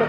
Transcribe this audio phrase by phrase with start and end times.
[0.00, 0.06] Hey,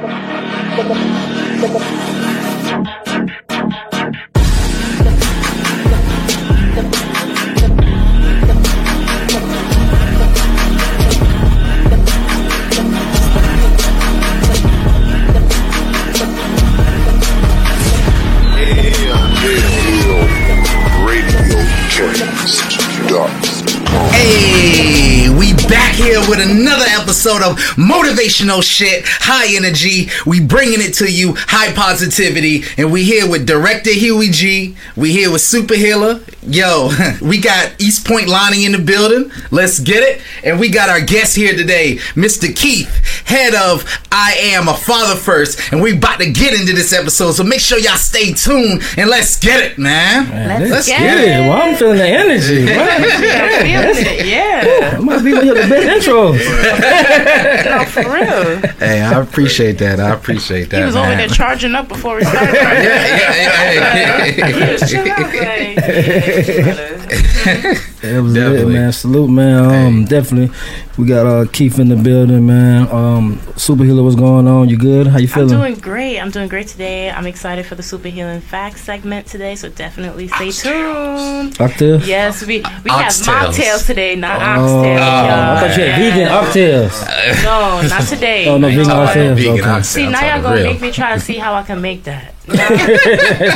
[27.32, 30.10] episode of motivational shit, high energy.
[30.26, 34.76] We bringing it to you, high positivity, and we here with director Huey G.
[34.96, 36.22] We here with Super Healer.
[36.44, 36.90] Yo,
[37.22, 39.32] we got East Point Lonnie in the building.
[39.52, 40.22] Let's get it.
[40.44, 42.54] And we got our guest here today, Mr.
[42.56, 42.90] Keith,
[43.26, 47.34] head of I Am a Father First, and we about to get into this episode.
[47.34, 50.30] So make sure y'all stay tuned and let's get it, man.
[50.48, 51.48] Let's, Let's get, get it.
[51.48, 52.66] Well, I'm feeling the energy.
[52.66, 52.82] Wow.
[52.82, 54.64] I'm feeling it, yeah.
[54.64, 56.40] That must be one of the best intros.
[57.66, 58.58] No, for real.
[58.80, 60.00] Hey, I appreciate that.
[60.00, 60.80] I appreciate that.
[60.80, 62.54] He was over there charging up before we started.
[62.54, 62.58] Right?
[62.84, 64.48] yeah, yeah, yeah, yeah.
[64.48, 65.34] He was chilling out, like,
[67.46, 68.74] yeah, That was Definitely.
[68.74, 68.92] it, man.
[68.92, 69.86] Salute, man.
[69.88, 70.56] Um, definitely.
[70.98, 72.88] We got uh Keith in the building, man.
[72.92, 74.70] Um, Super Healer, what's going on?
[74.70, 75.06] You good?
[75.08, 75.52] How you feeling?
[75.52, 75.72] I'm feeling?
[75.74, 76.20] doing great.
[76.20, 77.12] I'm doing great today.
[77.12, 81.62] I'm excited for the Super Healing Facts segment today, so definitely stay tuned.
[81.62, 81.98] Up there?
[81.98, 83.26] Yes, we we Oxtails.
[83.28, 85.00] have mocktails today, not Oh, oxtails.
[85.00, 87.44] I thought you had vegan oxtails.
[87.44, 88.48] No, not today.
[88.48, 89.36] Oh, no, vegan oxtails.
[89.36, 89.62] vegan Okay.
[89.62, 90.66] oxtails, See, now y'all gonna real.
[90.74, 92.34] make me try to see how I can make that.
[92.52, 92.68] Now,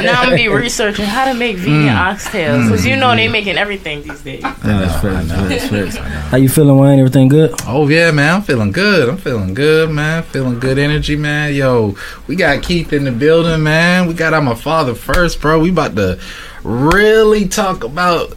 [0.01, 3.57] now I'm gonna be researching how to make vegan oxtails because you know they making
[3.57, 4.34] everything these days.
[4.41, 5.97] Yeah, that's facts, that's facts.
[6.29, 6.99] How you feeling, Wayne?
[6.99, 7.53] Everything good?
[7.65, 9.09] Oh yeah, man, I'm feeling good.
[9.09, 10.23] I'm feeling good, man.
[10.23, 11.53] Feeling good energy, man.
[11.53, 11.95] Yo,
[12.27, 14.07] we got Keith in the building, man.
[14.07, 15.59] We got I'm a father first, bro.
[15.59, 16.19] We about to
[16.63, 18.35] really talk about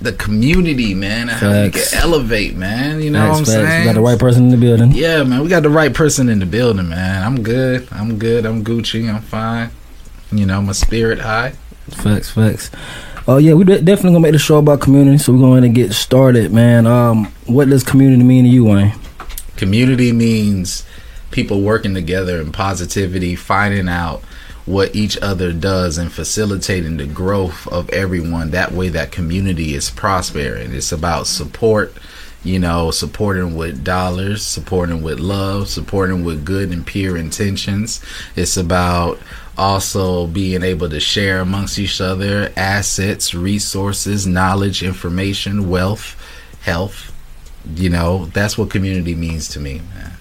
[0.00, 3.00] the community, man, and how we can elevate, man.
[3.00, 3.72] You know Facts, what I'm facts.
[3.72, 3.80] saying?
[3.80, 4.92] We got the right person in the building.
[4.92, 7.22] Yeah, man, we got the right person in the building, man.
[7.24, 7.88] I'm good.
[7.90, 8.46] I'm good.
[8.46, 9.12] I'm Gucci.
[9.12, 9.70] I'm fine.
[10.30, 11.54] You know, my spirit high.
[11.90, 12.70] Facts, facts.
[13.28, 15.68] Oh yeah, we de- definitely gonna make the show about community, so we're going to
[15.68, 16.86] get started, man.
[16.86, 18.94] Um, what does community mean to you, Wayne?
[19.54, 20.86] Community means
[21.30, 24.22] people working together in positivity, finding out
[24.64, 28.50] what each other does and facilitating the growth of everyone.
[28.52, 30.72] That way, that community is prospering.
[30.72, 31.92] It's about support,
[32.44, 38.02] you know, supporting with dollars, supporting with love, supporting with good and pure intentions.
[38.36, 39.18] It's about
[39.58, 46.14] also being able to share amongst each other assets, resources, knowledge, information, wealth,
[46.62, 47.12] health.
[47.74, 50.12] You know, that's what community means to me, man.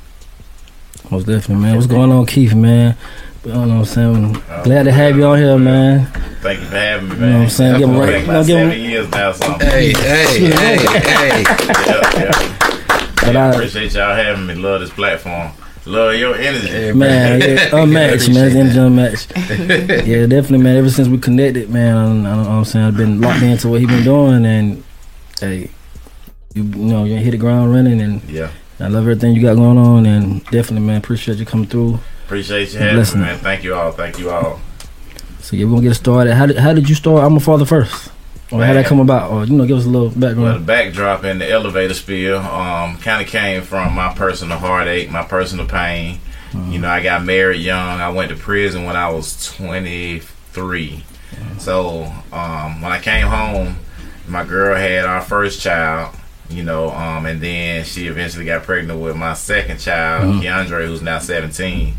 [1.11, 1.75] Most definitely, man.
[1.75, 2.97] What's going on, Keith, man?
[3.45, 4.33] You know what I'm saying?
[4.63, 6.07] Glad to have you on here, man.
[6.41, 7.77] Thank you for having me, You know what I'm saying?
[7.79, 8.13] Give him Going right.
[8.13, 11.43] back You know, give seven him, years now, so I'm- Hey, hey, hey, hey.
[11.43, 13.11] yeah, yeah.
[13.15, 14.55] But Yeah, I- appreciate y'all having me.
[14.55, 15.51] Love this platform.
[15.87, 16.91] Love your energy.
[16.93, 18.45] man, yeah, unmatched, man.
[18.47, 19.31] It's energy unmatched.
[20.07, 20.75] yeah, definitely, man.
[20.77, 23.79] Ever since we connected, man, I, don't- I, I'm saying I've been locked into what
[23.79, 24.83] he been doing, and
[25.39, 25.69] hey,
[26.53, 28.51] you, you know, you hit the ground running, and Yeah.
[28.79, 31.99] I love everything you got going on, and definitely, man, appreciate you coming through.
[32.25, 33.37] Appreciate you having me, man.
[33.39, 33.91] Thank you all.
[33.91, 34.59] Thank you all.
[35.39, 36.33] So yeah, we're gonna get started.
[36.33, 37.23] How did how did you start?
[37.23, 38.11] I'm a father first,
[38.51, 39.31] or how did that come about?
[39.31, 40.41] Or you know, give us a little background.
[40.41, 45.09] Well, the backdrop in the elevator spiel um, kind of came from my personal heartache,
[45.09, 46.19] my personal pain.
[46.53, 47.99] You know, I got married young.
[48.01, 51.03] I went to prison when I was 23.
[51.59, 53.75] So um, when I came home,
[54.27, 56.15] my girl had our first child.
[56.49, 61.01] You know, um, and then she eventually got pregnant with my second child, Keandre, who's
[61.01, 61.93] now 17.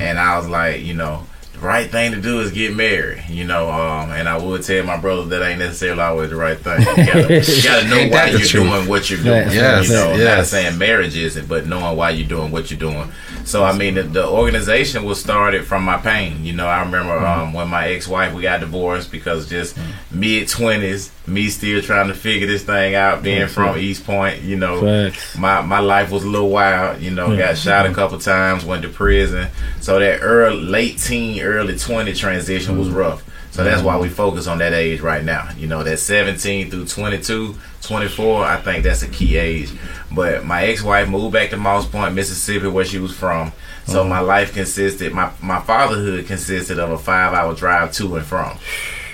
[0.00, 1.26] And I was like, you know,
[1.60, 3.70] right thing to do is get married, you know.
[3.70, 6.80] Um, and I would tell my brother that ain't necessarily always the right thing.
[6.80, 8.64] You gotta, you gotta know why you're truth?
[8.64, 9.48] doing what you're doing.
[9.48, 10.50] Yes, yes, you know, not yes.
[10.50, 13.10] saying marriage isn't, but knowing why you're doing what you're doing.
[13.48, 16.44] So I mean, the, the organization was started from my pain.
[16.44, 17.40] You know, I remember Mm-hmm.
[17.40, 19.76] um, when my ex-wife we got divorced because just
[20.10, 24.42] mid twenties, me still trying to figure this thing out, being from East Point.
[24.42, 25.36] You know, Facts.
[25.38, 27.00] my my life was a little wild.
[27.00, 27.38] You know, Yeah.
[27.48, 29.48] got shot a couple times, went to prison.
[29.80, 32.78] So that early, late teen, early twenty transition Mm-hmm.
[32.80, 33.24] was rough.
[33.58, 35.48] So that's why we focus on that age right now.
[35.58, 39.72] You know, that 17 through 22, 24, I think that's a key age.
[40.12, 43.50] But my ex-wife moved back to Moss Point, Mississippi, where she was from.
[43.88, 44.08] So Uh-huh.
[44.10, 48.56] my life consisted, my, my fatherhood consisted of a five-hour drive to and from.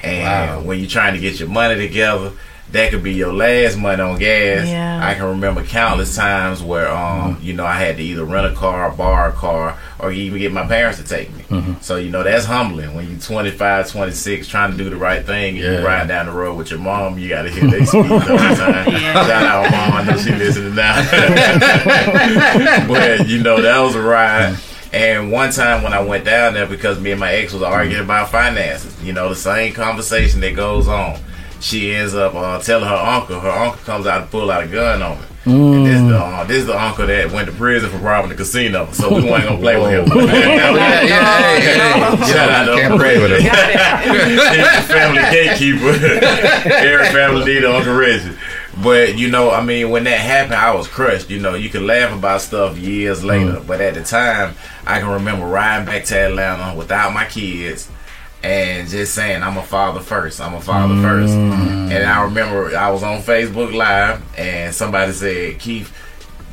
[0.02, 0.61] And Wow.
[0.61, 2.32] when you're trying to get your money together,
[2.75, 4.67] that could be your last money on gas.
[4.67, 5.00] Yeah.
[5.00, 6.21] I can remember countless mm.
[6.21, 7.44] times where, um, mm-hmm.
[7.44, 10.50] you know, I had to either rent a car, borrow a car, or even get
[10.50, 11.44] my parents to take me.
[11.44, 11.75] Mm-hmm.
[11.81, 15.55] So, you know, that's humbling when you're 25, 26, trying to do the right thing.
[15.56, 15.79] and Yeah.
[15.79, 18.19] You ride down the road with your mom, you got to hear they speak all
[18.19, 18.93] the time.
[18.93, 19.25] Yeah.
[19.25, 20.97] Shout out mom, I know she listening now.
[22.88, 24.55] but, you know, that was a ride.
[24.55, 24.71] Mm.
[24.94, 28.03] And one time when I went down there because me and my ex was arguing
[28.03, 31.21] about finances, you know, the same conversation that goes on.
[31.64, 33.40] She ends up uh, telling her uncle.
[33.40, 35.26] Her uncle comes out and pull out a gun on her.
[35.46, 35.84] Mm.
[35.87, 38.87] This, the, uh, this is the uncle that went to prison for robbing the casino,
[38.93, 40.19] so we weren't gonna play with him.
[40.28, 43.40] yeah, yeah, yeah, Shout out to Can't play with him.
[44.28, 46.69] He's the family gatekeeper.
[46.70, 48.37] Every family need Uncle Reggie.
[48.82, 51.31] But you know, I mean, when that happened, I was crushed.
[51.31, 53.66] You know, you can laugh about stuff years later, mm.
[53.66, 54.55] but at the time,
[54.87, 57.88] I can remember riding back to Atlanta without my kids
[58.44, 60.41] and just saying I'm a father first.
[60.41, 61.02] I'm a father mm.
[61.02, 61.32] first.
[61.32, 65.96] And I remember I was on Facebook Live and somebody said, Keith,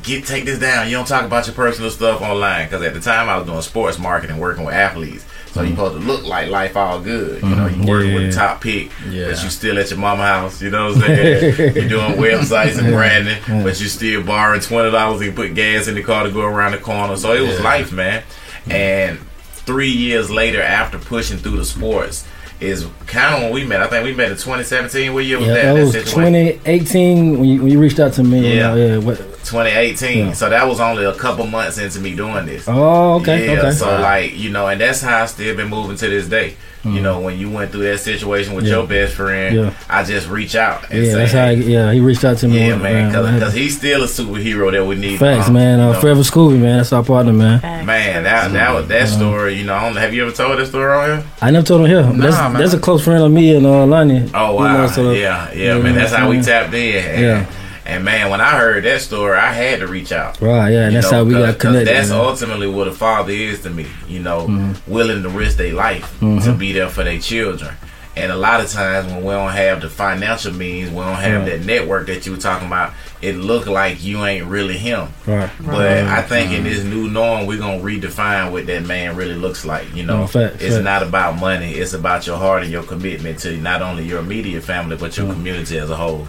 [0.02, 0.88] get take this down.
[0.88, 3.60] You don't talk about your personal stuff online because at the time I was doing
[3.60, 5.26] sports marketing, working with athletes.
[5.48, 5.64] So mm.
[5.64, 7.42] you supposed to look like life all good.
[7.42, 8.16] You know, you working yeah.
[8.16, 9.26] with the top pick, yeah.
[9.26, 10.62] but you still at your mama house.
[10.62, 11.56] You know what I'm saying?
[11.76, 15.94] You're doing websites and branding, but you still borrowing twenty dollars and put gas in
[15.94, 17.16] the car to go around the corner.
[17.16, 18.22] So it was life, man.
[18.70, 19.18] And
[19.64, 22.26] three years later, after pushing through the sports,
[22.60, 23.82] is kind of when we met.
[23.82, 25.12] I think we met in 2017.
[25.12, 25.74] What year was yeah, that?
[25.74, 28.56] That was 2018 when you, when you reached out to me.
[28.56, 28.98] Yeah, yeah.
[28.98, 29.20] What?
[29.44, 30.18] 2018.
[30.18, 30.32] Yeah.
[30.32, 32.64] So that was only a couple months into me doing this.
[32.68, 33.46] Oh, okay.
[33.46, 33.60] Yeah.
[33.60, 33.72] Okay.
[33.72, 36.56] So like you know, and that's how I still been moving to this day.
[36.82, 36.96] Mm-hmm.
[36.96, 38.72] You know, when you went through that situation with yeah.
[38.72, 39.74] your best friend, yeah.
[39.88, 40.90] I just reach out.
[40.90, 41.44] And yeah, say, that's how.
[41.44, 42.66] I, yeah, he reached out to me.
[42.66, 45.20] Yeah, man, because he's still a superhero that we need.
[45.20, 45.78] Facts, um, man.
[45.78, 46.00] Uh, you know.
[46.00, 46.78] Forever Scooby, man.
[46.78, 47.60] That's our partner, man.
[47.86, 49.54] Man, that that that story.
[49.54, 51.30] You know, have you ever told that story on here?
[51.40, 52.02] I never told him here.
[52.02, 52.54] Nah, that's, man.
[52.54, 54.28] that's a close friend of me and uh, Lonnie.
[54.34, 55.94] Oh wow, you know, so, yeah, yeah, man.
[55.94, 57.04] That's how we tapped in.
[57.04, 57.61] And, yeah.
[57.84, 60.40] And man, when I heard that story, I had to reach out.
[60.40, 61.88] Right, yeah, and that's know, how we got connected.
[61.88, 62.20] That's man.
[62.20, 63.86] ultimately what a father is to me.
[64.06, 64.90] You know, mm-hmm.
[64.90, 66.38] willing to risk their life mm-hmm.
[66.44, 67.74] to be there for their children.
[68.14, 71.42] And a lot of times when we don't have the financial means, we don't have
[71.42, 71.58] right.
[71.58, 72.92] that network that you were talking about,
[73.22, 75.08] it look like you ain't really him.
[75.26, 75.50] Right.
[75.58, 76.04] But right.
[76.04, 76.58] I think mm-hmm.
[76.58, 79.94] in this new norm, we're gonna redefine what that man really looks like.
[79.94, 80.84] You know, no, fact, it's fact.
[80.84, 84.62] not about money; it's about your heart and your commitment to not only your immediate
[84.62, 86.28] family but your community as a whole.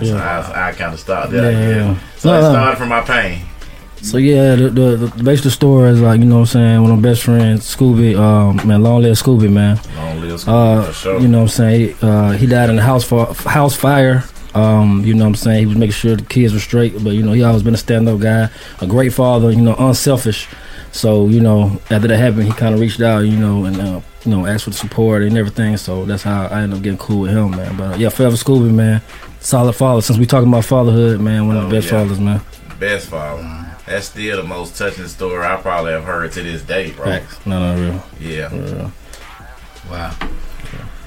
[0.00, 0.42] Yeah.
[0.42, 1.52] So I, I kind of started there.
[1.52, 1.98] Yeah, yeah.
[2.16, 3.46] So no, it started from my pain.
[4.02, 6.82] So yeah, the, the, the basic story is like you know what I'm saying.
[6.82, 9.78] One of my best friends, Scooby, um, man, long live Scooby, man.
[9.96, 11.20] Long live Scooby, uh, for sure.
[11.20, 11.96] You know what I'm saying.
[12.02, 14.24] Uh, he died in a house for house fire.
[14.54, 15.60] Um, you know what I'm saying.
[15.60, 17.78] He was making sure the kids were straight, but you know he always been a
[17.78, 18.50] stand up guy,
[18.80, 19.52] a great father.
[19.52, 20.48] You know, unselfish.
[20.90, 24.00] So you know after that happened, he kind of reached out, you know, and uh,
[24.24, 25.76] you know asked for the support and everything.
[25.76, 27.76] So that's how I ended up getting cool with him, man.
[27.76, 29.00] But uh, yeah, forever Scooby, man
[29.42, 30.02] solid father.
[30.02, 32.02] Since we talking about fatherhood, man, one of the oh, best yeah.
[32.02, 32.40] fathers, man.
[32.78, 33.42] Best father.
[33.86, 37.04] That's still the most touching story I probably have heard to this day, bro.
[37.04, 37.44] Facts.
[37.46, 38.04] No, no, real.
[38.20, 38.54] Yeah.
[38.54, 38.92] Real.
[39.90, 40.16] Wow.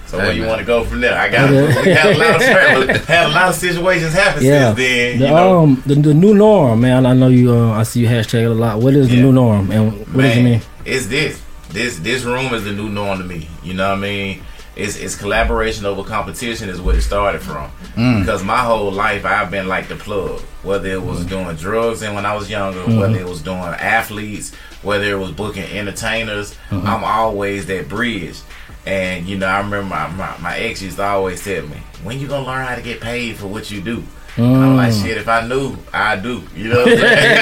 [0.08, 1.18] So hey, where you want to go from there?
[1.18, 4.68] I got we had a lot of had a lot of situations happen yeah.
[4.68, 5.20] since then.
[5.20, 5.60] The, know?
[5.60, 7.06] um the, the new norm, man.
[7.06, 7.54] I know you.
[7.54, 8.80] Uh, I see you hashtag a lot.
[8.80, 10.62] What is the new norm, and what man, does it mean?
[10.86, 11.42] It's this.
[11.70, 13.50] This this room is the new norm to me.
[13.64, 14.44] You know what I mean?
[14.76, 17.72] It's, it's collaboration over competition is what it started from.
[17.96, 18.22] Mm.
[18.22, 21.30] Because my whole life I've been like the plug, whether it was mm.
[21.30, 23.00] doing drugs and when I was younger, mm-hmm.
[23.00, 26.86] whether it was doing athletes, whether it was booking entertainers, mm-hmm.
[26.86, 28.38] I'm always that bridge.
[28.86, 32.20] And you know, I remember my, my, my ex used to always tell me, "When
[32.20, 34.04] you gonna learn how to get paid for what you do?"
[34.36, 34.58] Mm.
[34.58, 36.44] I'm like, shit, if I knew, I do.
[36.54, 37.38] You know what I'm saying?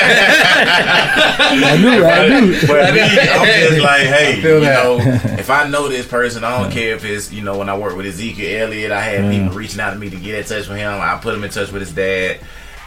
[1.65, 2.67] I knew, I do.
[2.67, 4.97] But me, I'm just like, hey, you know,
[5.39, 7.95] if I know this person, I don't care if it's, you know, when I work
[7.95, 10.77] with Ezekiel Elliott, I had people reaching out to me to get in touch with
[10.77, 10.91] him.
[11.01, 12.39] I put him in touch with his dad.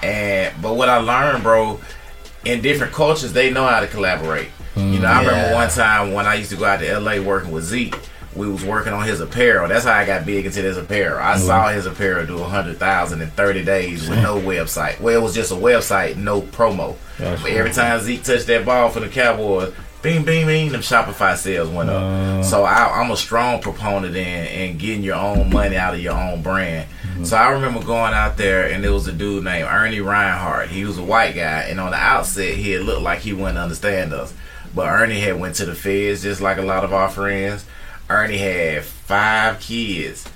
[0.04, 1.80] And, but what I learned, bro,
[2.44, 4.50] in different cultures, they know how to collaborate.
[4.76, 5.28] Mm, you know, I yeah.
[5.28, 7.96] remember one time when I used to go out to LA working with Zeke
[8.36, 9.68] we was working on his apparel.
[9.68, 11.18] That's how I got big into this apparel.
[11.18, 11.46] I mm-hmm.
[11.46, 15.00] saw his apparel do a hundred thousand in thirty days with no website.
[15.00, 16.96] Well, it was just a website, no promo.
[17.18, 20.82] That's but every time Zeke touched that ball for the Cowboys, bing, bing, bing, them
[20.82, 22.02] Shopify sales went up.
[22.02, 26.00] Uh, so I, am a strong proponent in in getting your own money out of
[26.00, 26.88] your own brand.
[27.02, 27.24] Mm-hmm.
[27.24, 30.68] So I remember going out there and there was a dude named Ernie Reinhardt.
[30.68, 33.58] He was a white guy, and on the outset, he had looked like he wouldn't
[33.58, 34.32] understand us.
[34.74, 37.64] But Ernie had went to the feds just like a lot of our friends.
[38.08, 40.28] Ernie had five kids.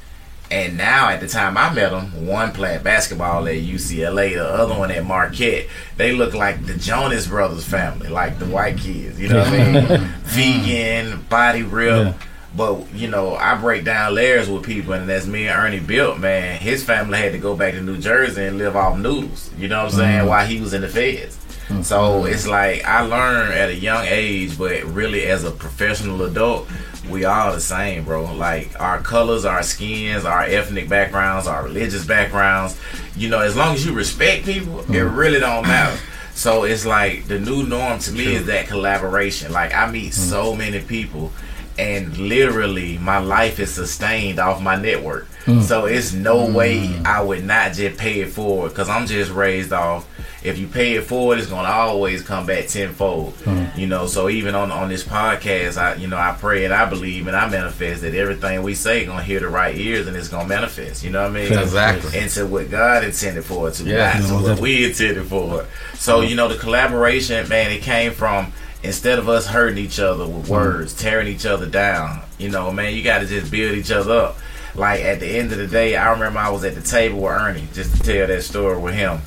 [0.51, 4.77] And now, at the time I met him, one playing basketball at UCLA, the other
[4.77, 5.69] one at Marquette.
[5.97, 9.21] They look like the Jonas Brothers family, like the white kids.
[9.21, 9.85] You know what I mean?
[10.25, 12.07] Vegan, body real.
[12.07, 12.15] Yeah.
[12.57, 16.19] But you know, I break down layers with people, and that's me and Ernie built,
[16.19, 19.51] man, his family had to go back to New Jersey and live off noodles.
[19.57, 20.19] You know what I'm saying?
[20.19, 20.29] Mm-hmm.
[20.29, 21.37] While he was in the feds.
[21.69, 21.83] Mm-hmm.
[21.83, 26.67] So it's like I learned at a young age, but really as a professional adult,
[27.09, 28.33] we all the same, bro.
[28.35, 32.79] Like our colors, our skins, our ethnic backgrounds, our religious backgrounds.
[33.17, 34.95] You know, as long as you respect people, mm.
[34.95, 35.99] it really don't matter.
[36.35, 39.53] So it's like the new norm to me is that collaboration.
[39.53, 41.33] Like I meet so many people
[41.81, 45.27] and literally my life is sustained off my network.
[45.47, 45.63] Hmm.
[45.63, 47.07] So it's no way hmm.
[47.07, 50.07] I would not just pay it forward because I'm just raised off.
[50.43, 53.35] If you pay it forward, it's gonna always come back tenfold.
[53.45, 53.67] Hmm.
[53.79, 56.85] You know, so even on on this podcast, I you know I pray and I
[56.89, 60.29] believe and I manifest that everything we say gonna hear the right ears and it's
[60.29, 61.03] gonna manifest.
[61.03, 61.59] You know what I mean?
[61.59, 62.19] Exactly.
[62.19, 64.19] Into what God intended for it to, Yeah.
[64.19, 65.67] not to what we intended for it.
[65.95, 70.27] So you know the collaboration, man, it came from instead of us hurting each other
[70.27, 70.53] with mm-hmm.
[70.53, 72.23] words, tearing each other down.
[72.39, 74.39] You know, man, you got to just build each other up.
[74.75, 77.33] Like at the end of the day, I remember I was at the table with
[77.33, 79.21] Ernie just to tell that story with him.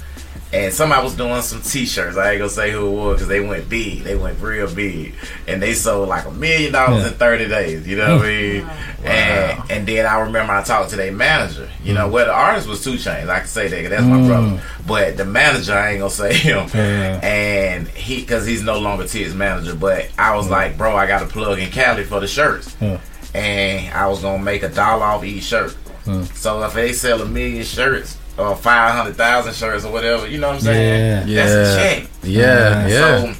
[0.53, 2.15] And somebody was doing some T-shirts.
[2.15, 4.03] I ain't gonna say who it was because they went big.
[4.03, 5.15] They went real big,
[5.47, 7.87] and they sold like a million dollars in thirty days.
[7.87, 8.69] You know what I mean?
[9.03, 11.67] And and then I remember I talked to their manager.
[11.83, 13.29] You know, where the artist was 2 Chainz.
[13.29, 14.27] I can say that 'cause that's my Mm.
[14.27, 14.61] brother.
[14.85, 16.69] But the manager, I ain't gonna say him.
[16.73, 17.19] Yeah.
[17.23, 19.73] And he, because he's no longer T's manager.
[19.73, 22.97] But I was like, bro, I got a plug in Cali for the shirts, Yeah.
[23.33, 25.75] and I was gonna make a dollar off each shirt.
[26.05, 26.31] Mm.
[26.35, 30.39] So if they sell a million shirts or five hundred thousand shirts or whatever, you
[30.39, 31.27] know what I'm saying?
[31.27, 31.45] Yeah.
[31.45, 31.83] That's a Yeah.
[31.83, 32.09] check.
[32.23, 33.21] Yeah, yeah.
[33.21, 33.33] So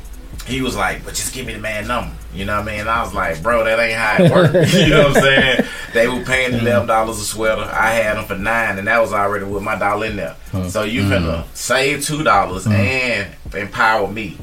[0.45, 2.13] he was like, but just give me the man number.
[2.33, 2.79] You know what I mean?
[2.81, 4.73] And I was like, bro, that ain't how it works.
[4.77, 5.65] you know what I'm saying?
[5.93, 7.62] They were paying eleven dollars a sweater.
[7.62, 10.35] I had them for nine, and that was already with my dollar in there.
[10.69, 11.55] So you finna mm.
[11.55, 12.73] save two dollars mm.
[12.73, 14.38] and empower me.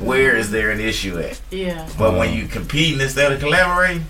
[0.00, 1.40] Where is there an issue at?
[1.50, 1.88] Yeah.
[1.96, 4.04] But when you competing instead of collaborating,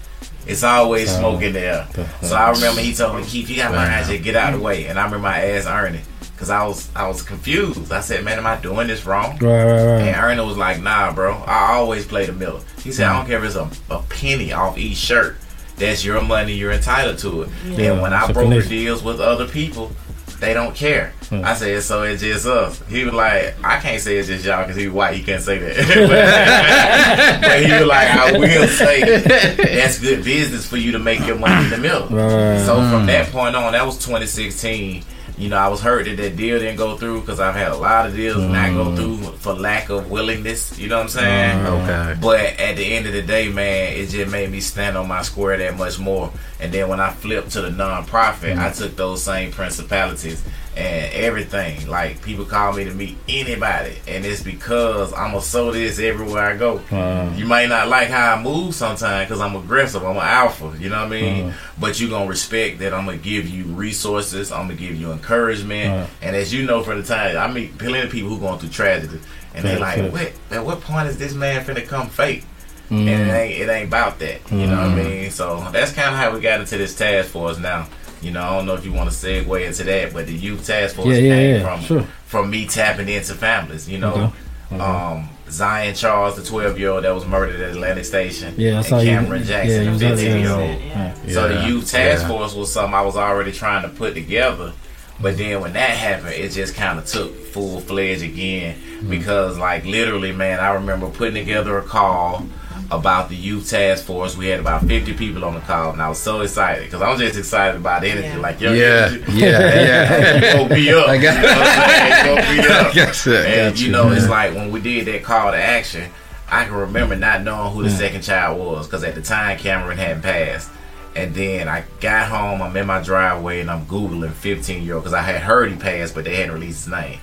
[0.49, 1.87] it's always So- smoke in there.
[2.23, 4.61] So I remember he told me, Keith, you gotta learn how to get out of
[4.61, 4.87] the way.
[4.87, 6.01] And I remember I asked Ernie,
[6.37, 7.93] cause I was I was confused.
[7.93, 9.39] I said, man, am I doing this wrong?
[9.39, 10.01] Right, right, right.
[10.03, 11.35] And Ernie was like, nah, bro.
[11.47, 12.61] I always play the middle.
[12.83, 15.37] He said, I don't care if it's a, a penny off each shirt.
[15.77, 16.55] That's your money.
[16.55, 17.49] You're entitled to it.
[17.67, 19.93] Yeah, and when I it's broker deals with other people,
[20.41, 21.13] they don't care.
[21.29, 21.45] Hmm.
[21.45, 22.81] I said, so it's just us.
[22.89, 25.17] He was like, I can't say it's just y'all because he's white.
[25.17, 25.77] He can't say that.
[27.43, 29.21] but, he was like, I will say
[29.57, 32.09] that's good business for you to make your money in the middle.
[32.09, 32.65] Right.
[32.65, 35.03] So from that point on, that was 2016.
[35.39, 37.77] You know, I was hurt that that deal didn't go through because I've had a
[37.77, 38.97] lot of deals not go mm.
[38.97, 40.77] through for lack of willingness.
[40.79, 41.59] You know what I'm saying?
[41.59, 42.21] Mm, okay.
[42.21, 45.23] But at the end of the day, man, it just made me stand on my
[45.23, 46.33] square that much more.
[46.59, 48.77] And then when I flipped to the nonprofit, I mm.
[48.77, 50.45] took those same principalities
[50.79, 51.89] and everything.
[51.89, 56.45] Like people call me to meet anybody, and it's because I'm gonna sow this everywhere
[56.45, 56.81] I go.
[56.91, 57.33] Wow.
[57.35, 60.05] You might not like how I move sometimes because I'm aggressive.
[60.05, 60.73] I'm an alpha.
[60.79, 61.47] You know what I mean?
[61.49, 61.59] Uh-huh.
[61.81, 64.53] But you're gonna respect that I'm gonna give you resources.
[64.53, 65.93] I'm gonna give you encouragement.
[65.95, 66.07] Uh-huh.
[66.23, 68.69] And as you know, for the time I meet plenty of people who going through
[68.71, 69.19] tragedy,
[69.55, 70.33] and they like, what?
[70.51, 72.45] At what point is this man finna come fake?
[72.91, 73.07] Mm.
[73.07, 74.41] and it ain't it ain't about that.
[74.51, 75.05] You know what I Mm.
[75.21, 75.31] mean?
[75.31, 77.87] So that's kind of how we got into this task force now.
[78.23, 80.67] You know, I don't know if you want to segue into that, but the youth
[80.67, 82.03] task force Yeah, yeah, came yeah, from sure.
[82.27, 83.89] from me tapping into families.
[83.89, 84.33] You know, Okay.
[84.73, 84.83] Okay.
[84.85, 88.77] um, Zyion Charles, the twelve year old that was murdered at Atlantic Station, Yeah, I
[88.79, 90.81] and saw you- Cameron yeah, Jackson, you the fifteen year old.
[90.83, 91.15] Yeah.
[91.33, 92.29] So the Yeah, youth task yeah.
[92.29, 94.73] force was something I was already trying to put together.
[95.21, 98.77] But then when that happened, it just kind of took full fledged again
[99.09, 102.47] because, like, literally, man, I remember putting together a call
[102.91, 104.37] about the youth task force.
[104.37, 107.11] We had about 50 people on the call, and I was so excited because I
[107.11, 108.27] was just excited about energy.
[108.29, 108.39] Yeah.
[108.39, 109.33] Like, yo, Yeah, energy.
[109.33, 109.59] yeah,
[110.41, 110.53] yeah.
[110.55, 111.09] Go be up.
[111.09, 113.05] I got- You know what I'm saying?
[113.25, 113.85] Go be And gotcha.
[113.85, 116.11] you know, it's like when we did that call to action,
[116.51, 117.21] I can remember mm.
[117.21, 117.97] not knowing who the Yeah.
[117.97, 120.71] second child was because at the time Cameron hadn't passed.
[121.15, 125.03] And then I got home, I'm in my driveway, and I'm googling 15 year old
[125.05, 127.19] because I had heard he passed, but they hadn't released his name.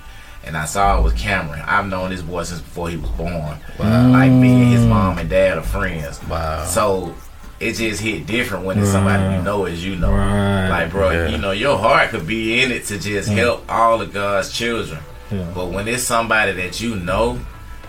[0.46, 1.60] And I saw it was Cameron.
[1.66, 3.58] I've known this boy since before he was born.
[3.78, 6.22] Like me and his mom and dad are friends.
[6.28, 6.64] Wow.
[6.64, 7.14] So
[7.58, 10.12] it just hit different when it's somebody you know as you know.
[10.12, 10.68] Right.
[10.68, 11.28] Like, bro, Yeah.
[11.28, 15.00] you know, your heart could be in it to just help all of God's children.
[15.32, 15.50] Yeah.
[15.54, 17.40] But when it's somebody that you know,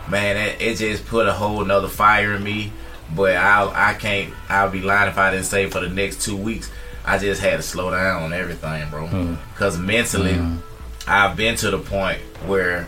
[0.09, 2.71] man, it, it just put a whole nother fire in me.
[3.15, 6.35] But I I can't I'll be lying if I didn't say for the next two
[6.35, 6.71] weeks
[7.05, 9.07] I just had to slow down on everything, bro.
[9.07, 9.35] Hmm.
[9.53, 10.57] Because mentally, hmm.
[11.07, 12.87] I've been to the point where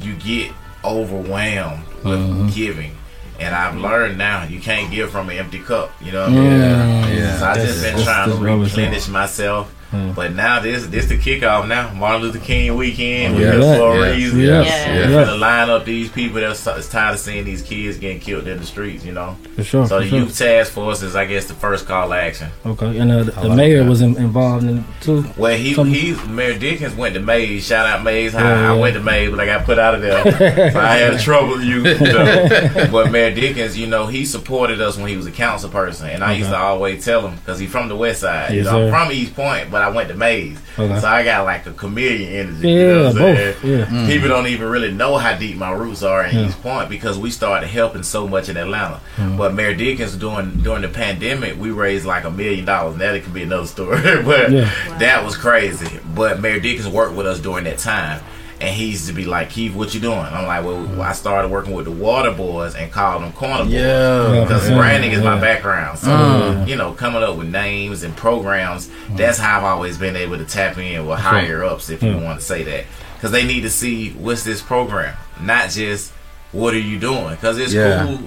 [0.00, 0.52] you get
[0.84, 2.48] overwhelmed with mm-hmm.
[2.48, 2.96] giving.
[3.38, 5.90] And I've learned now you can't give from an empty cup.
[6.02, 6.44] You know what I mean?
[6.44, 7.38] Yeah, yeah.
[7.38, 8.86] So I just been trying to that's what I was saying.
[8.86, 9.74] replenish myself.
[9.92, 10.14] Mm.
[10.14, 11.92] But now this this the kickoff now.
[11.94, 13.36] Martin Luther King weekend.
[13.36, 13.52] We Yeah.
[13.52, 14.40] here for a reason.
[14.40, 14.62] Yeah.
[14.62, 14.94] Yeah.
[14.94, 15.24] We're Yeah.
[15.24, 18.58] gonna line up these people that's that's tired of seeing these kids getting killed in
[18.58, 19.36] the streets, you know.
[19.56, 19.86] For sure.
[19.86, 20.18] So for the sure.
[20.20, 22.48] youth task force is I guess the first call to action.
[22.64, 23.88] Okay, and uh, the, the like mayor that.
[23.90, 25.24] was in, involved in it too.
[25.36, 27.66] Well, he Some- he Mayor Dickens went to Mays.
[27.66, 28.34] Shout out Mays.
[28.34, 30.22] I, Yeah, I went to Mays, but I got put out of there.
[30.72, 31.60] so I had trouble.
[31.60, 32.88] You, you know.
[32.92, 36.22] but Mayor Dickens, you know, he supported us when he was a council person, and
[36.22, 38.52] I used to always tell him because he's from the West Side.
[38.54, 41.00] you know, I'm from East Point, but but I went to Mays, Okay.
[41.00, 42.68] so I got like a chameleon energy.
[42.68, 43.52] Yeah, you know what I'm saying?
[43.54, 43.64] both.
[43.64, 43.84] Yeah.
[43.86, 44.06] Mm.
[44.08, 46.46] People don't even really know how deep my roots are in Yeah.
[46.48, 49.00] East Point because we started helping so much in Atlanta.
[49.16, 49.38] Mm.
[49.38, 52.96] But Mayor Dickens during during the pandemic, we raised like a million dollars.
[52.98, 54.70] Now that could be another story, but Yeah.
[54.98, 55.98] that was crazy.
[56.14, 58.20] But Mayor Dickens worked with us during that time.
[58.60, 60.18] And he used to be like, Keith, what you doing?
[60.18, 63.72] I'm like, well, I started working with the Water Boys and called them Corner Boys.
[63.72, 64.40] Yeah.
[64.42, 65.98] Because Yeah, branding is my background.
[65.98, 66.68] So, Mm.
[66.68, 70.44] you know, coming up with names and programs, that's how I've always been able to
[70.44, 72.84] tap in with higher ups, if you want to say that.
[73.14, 76.12] Because they need to see what's this program, not just
[76.52, 77.30] what are you doing.
[77.30, 78.04] Because it's Yeah.
[78.04, 78.18] cool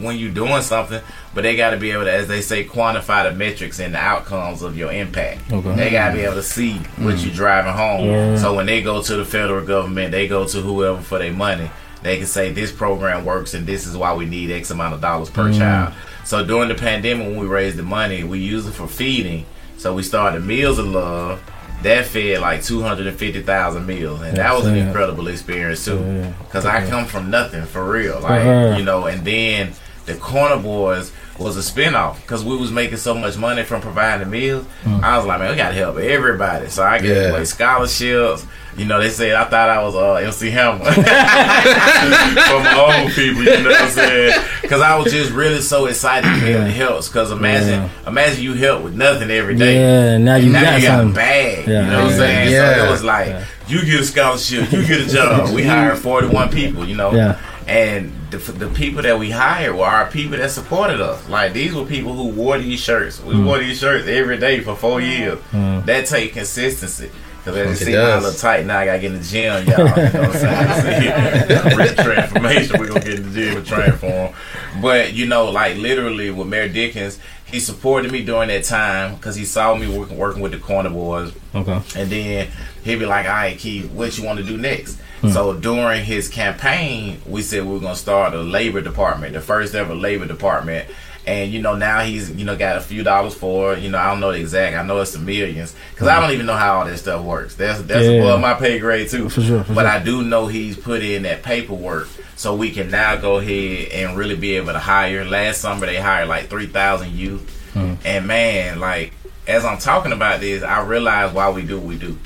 [0.00, 1.02] when you're doing something,
[1.34, 3.98] but they got to be able to, as they say, quantify the metrics and the
[3.98, 5.52] outcomes of your impact.
[5.52, 5.74] Okay.
[5.74, 7.36] They got to be able to see what you're mm.
[7.36, 8.06] driving home.
[8.06, 8.36] Yeah.
[8.36, 11.70] So when they go to the federal government, they go to whoever for their money.
[12.02, 15.00] They can say this program works and this is why we need X amount of
[15.00, 15.58] dollars per mm.
[15.58, 15.94] child.
[16.24, 19.46] So during the pandemic, when we raised the money, we used it for feeding.
[19.78, 21.42] So we started Meals of Love.
[21.82, 24.20] That fed like 250,000 meals.
[24.22, 26.32] And that was an incredible experience too.
[26.46, 28.20] Because I come from nothing for real.
[28.20, 28.76] Like, Uh-huh.
[28.78, 29.72] you know, and then
[30.06, 34.24] the Corner Boys was a spinoff because we was making so much money from providing
[34.28, 34.64] the meals.
[34.84, 35.02] Mm.
[35.02, 36.68] I was like, man, we gotta help everybody.
[36.68, 37.30] So I gave Yeah.
[37.30, 38.44] away scholarships.
[38.76, 43.42] You know, they said I thought I was uh, MC Hammer for my old people.
[43.44, 44.40] You know what I'm saying?
[44.62, 47.04] Because I was just really so excited to be able to help.
[47.06, 49.74] Because imagine, imagine you help with nothing every day.
[49.74, 51.14] Yeah, now you now got you got a something.
[51.14, 51.66] bag.
[51.68, 51.84] Yeah.
[51.84, 52.50] You know what I'm saying?
[52.50, 55.54] So it was like, you get a scholarship, you get a job.
[55.54, 57.12] We hired 41 people, you know?
[57.12, 57.38] Yeah.
[57.66, 61.28] And the, the people that we hired were our people that supported us.
[61.28, 63.20] Like, these were people who wore these shirts.
[63.22, 63.44] We Mm.
[63.44, 65.38] wore these shirts every day for four years.
[65.52, 65.84] Mm.
[65.86, 67.10] That take consistency.
[67.44, 68.78] Because as you see, I look tight now.
[68.78, 69.78] I got to get in the gym, y'all.
[69.80, 71.94] You know what I'm saying?
[71.96, 72.78] Transformation.
[72.78, 74.32] We're to get in the gym and transform.
[74.80, 79.34] But, you know, like literally with Mayor Dickens, he supported me during that time because
[79.34, 81.32] he saw me working, working with the Corner Boys.
[81.54, 81.82] Okay.
[81.96, 82.48] And then
[82.84, 84.98] he'd be like, all right, Keith, what you want to do next?
[85.30, 89.72] So during his campaign, we said we were to start a labor department, the first
[89.72, 90.88] ever labor department.
[91.26, 93.76] And, you know, now he's, you know, got a few dollars for.
[93.76, 94.76] You know, I don't know the exact.
[94.76, 95.74] I know it's the millions.
[95.92, 97.54] Because I don't even know how all that stuff works.
[97.54, 98.12] That's, that's Yeah.
[98.22, 99.28] above my pay grade, too.
[99.28, 99.90] For sure, for but sure.
[99.90, 102.08] I do know he's put in that paperwork.
[102.34, 105.24] So we can now go ahead and really be able to hire.
[105.24, 107.48] Last summer, they hired like 3,000 youth.
[107.72, 107.94] Hmm.
[108.04, 109.12] And man, like
[109.46, 112.18] as I'm talking about this, I realize why we do what we do.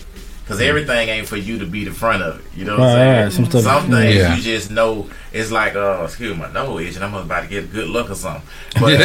[0.47, 2.45] Cause everything ain't for you to be the front of it.
[2.57, 3.33] You know what Right, I'm right.
[3.33, 3.51] saying?
[3.51, 4.37] Some stuff- things Yeah.
[4.37, 7.73] you just know it's like uh excuse my nose itch and I'm about to get
[7.73, 8.43] good luck or something.
[8.81, 8.93] But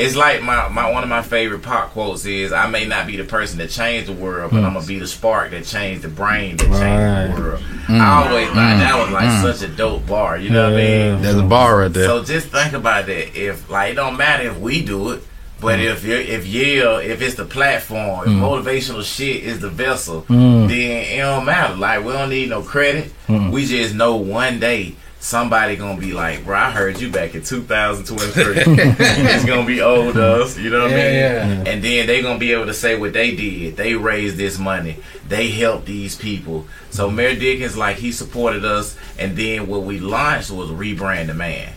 [0.00, 3.16] it's like my, my one of my favorite pop quotes is I may not be
[3.16, 6.08] the person that changed the world, but I'm gonna be the spark that changed the
[6.08, 7.26] brain that changed Right.
[7.34, 7.62] the world.
[7.88, 8.00] Mm.
[8.00, 8.78] I always thought mm.
[8.78, 9.42] that was like mm.
[9.42, 11.22] such a dope bar, you know what I mean?
[11.22, 12.06] There's a bar right there.
[12.06, 13.36] So just think about that.
[13.36, 15.24] If like it don't matter if we do it,
[15.62, 15.92] but Mm.
[15.92, 20.68] if you if Yale, if it's the platform, if motivational shit is the vessel, Mm.
[20.68, 21.74] then it don't matter.
[21.74, 23.10] Like we don't need no credit.
[23.28, 27.42] We just know one day somebody gonna be like, bro, I heard you back in
[27.44, 28.54] 2023.
[28.66, 31.14] it's gonna be old us, you know what I mean?
[31.14, 31.62] yeah.
[31.70, 33.76] And then they gonna be able to say what they did.
[33.76, 34.96] They raised this money.
[35.28, 36.66] They helped these people.
[36.90, 41.34] So Mayor Dickens, like he supported us, and then what we launched was rebrand the
[41.34, 41.68] man.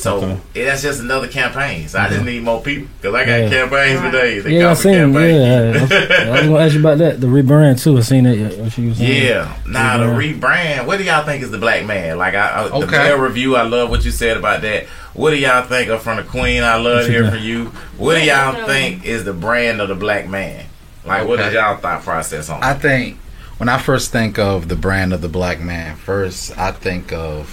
[0.00, 0.64] So Okay.
[0.64, 1.86] that's just another campaign.
[1.88, 3.48] So I just need more people because I got Yeah.
[3.50, 4.38] campaigns today.
[4.40, 4.94] They Yeah, I call for seen.
[4.94, 5.38] campaigns.
[5.38, 7.20] Yeah, I was, I was gonna ask you about that.
[7.20, 7.98] The rebrand too.
[7.98, 8.36] I seen that.
[8.36, 9.26] Yeah, what you was saying.
[9.26, 9.52] Yeah.
[9.66, 10.86] Now the rebrand.
[10.86, 12.16] What do y'all think is the black man?
[12.18, 12.90] Like I, I the Okay.
[12.96, 13.56] Bell review.
[13.56, 14.86] I love what you said about that.
[15.12, 16.62] What do y'all think of from the Queen?
[16.62, 17.66] I love hearing from you.
[17.98, 20.64] What do y'all think is the brand of the black man?
[21.04, 21.56] Like what is Okay.
[21.56, 22.62] y'all thought process on?
[22.62, 22.80] I it?
[22.80, 23.18] think
[23.58, 27.48] when I first think of the brand of the black man, first I think of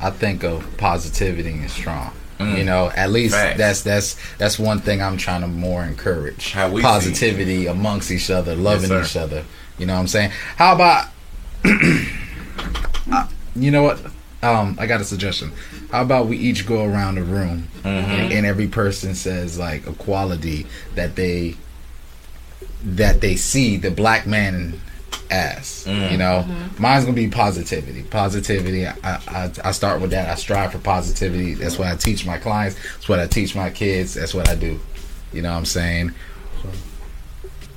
[0.00, 2.12] I think of positivity and strong.
[2.38, 2.56] Mm.
[2.58, 3.58] You know, at least Facts.
[3.58, 6.52] that's that's that's one thing I'm trying to more encourage.
[6.52, 9.02] How we see Positivity amongst each other, loving sir.
[9.02, 9.44] each other.
[9.78, 10.30] You know what I'm saying?
[10.56, 11.08] How about
[13.12, 13.98] Uh, you know what?
[14.42, 15.52] Um, I got a suggestion.
[15.90, 17.86] How about we each go around the room Mm-hmm.
[18.10, 21.56] and, and every person says like a quality that they
[22.84, 24.78] that they see the black man
[25.30, 25.84] as.
[25.86, 26.12] Mm.
[26.12, 26.46] You know,
[26.78, 28.02] mine's gonna be positivity.
[28.02, 28.86] Positivity.
[28.86, 30.28] I, I I start with that.
[30.28, 31.54] I strive for positivity.
[31.54, 32.76] That's what I teach my clients.
[32.76, 34.14] That's what I teach my kids.
[34.14, 34.80] That's what I do.
[35.32, 36.12] You know what I'm saying?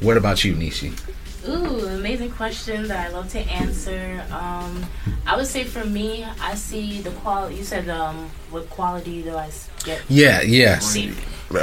[0.02, 1.00] What about you, Nishi?
[1.48, 4.24] Ooh, amazing question that I love to answer.
[4.32, 4.86] Um,
[5.28, 7.56] I would say for me, I see the quality.
[7.56, 9.52] You said, um, what quality do I
[9.84, 10.02] get?
[10.08, 10.86] Yeah, yes.
[10.86, 11.13] See,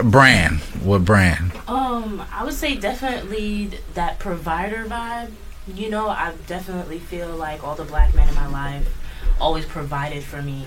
[0.05, 0.61] Brand.
[0.85, 1.53] What brand?
[1.67, 5.33] Um, I would say definitely that provider vibe.
[5.66, 8.88] You know, I definitely feel like all the black men in my life
[9.40, 10.66] always provided for me,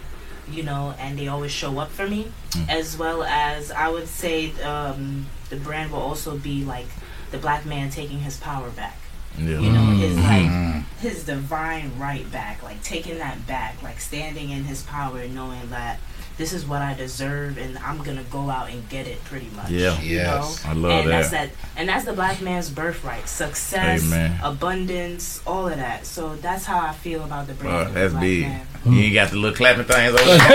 [0.49, 2.32] you know, and they always show up for me.
[2.69, 6.86] As well as I would say um, the brand will also be like
[7.32, 8.97] the black man taking his power back.
[9.38, 9.60] Yeah.
[9.60, 10.84] You know, his like Mhm.
[11.01, 15.99] his divine right back, like taking that back, like standing in his power, knowing that
[16.38, 19.69] this is what I deserve, and I'm gonna go out and get it, pretty much.
[19.69, 20.00] Yeah.
[20.02, 20.63] Yes.
[20.63, 20.69] know?
[20.72, 21.50] I love and that's that.
[21.50, 24.39] that, and that's the black man's birthright, success, Amen.
[24.43, 26.06] abundance, all of that.
[26.06, 27.89] So that's how I feel about the brand.
[27.89, 28.41] Uh, that's black big.
[28.48, 28.67] man.
[28.86, 30.39] You ain't got the little clapping things over there.
[30.39, 30.50] Hey,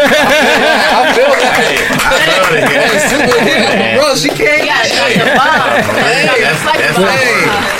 [1.88, 3.96] I love it.
[3.96, 4.66] Bro, she can't.
[4.66, 5.80] Yeah, it's like the bomb.
[6.44, 7.78] It's like the bomb.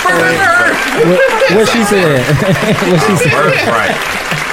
[1.05, 1.21] what,
[1.53, 2.25] what she said?
[2.89, 3.31] what she said?
[3.31, 3.93] Birthright.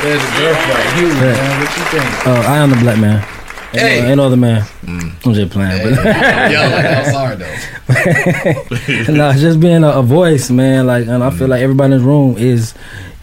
[0.03, 1.01] There's a birthright.
[1.01, 2.05] You, man, what you think?
[2.27, 3.36] Oh, I am the black man.
[3.77, 4.01] Ain't, Hey.
[4.03, 4.63] no, ain't no other man.
[4.83, 5.27] Mm.
[5.27, 7.57] I'm just playing, Yo, like, I'm sorry though.
[9.07, 10.87] but no, just being a, a voice, man.
[10.87, 12.75] Like, and I feel like everybody in this room is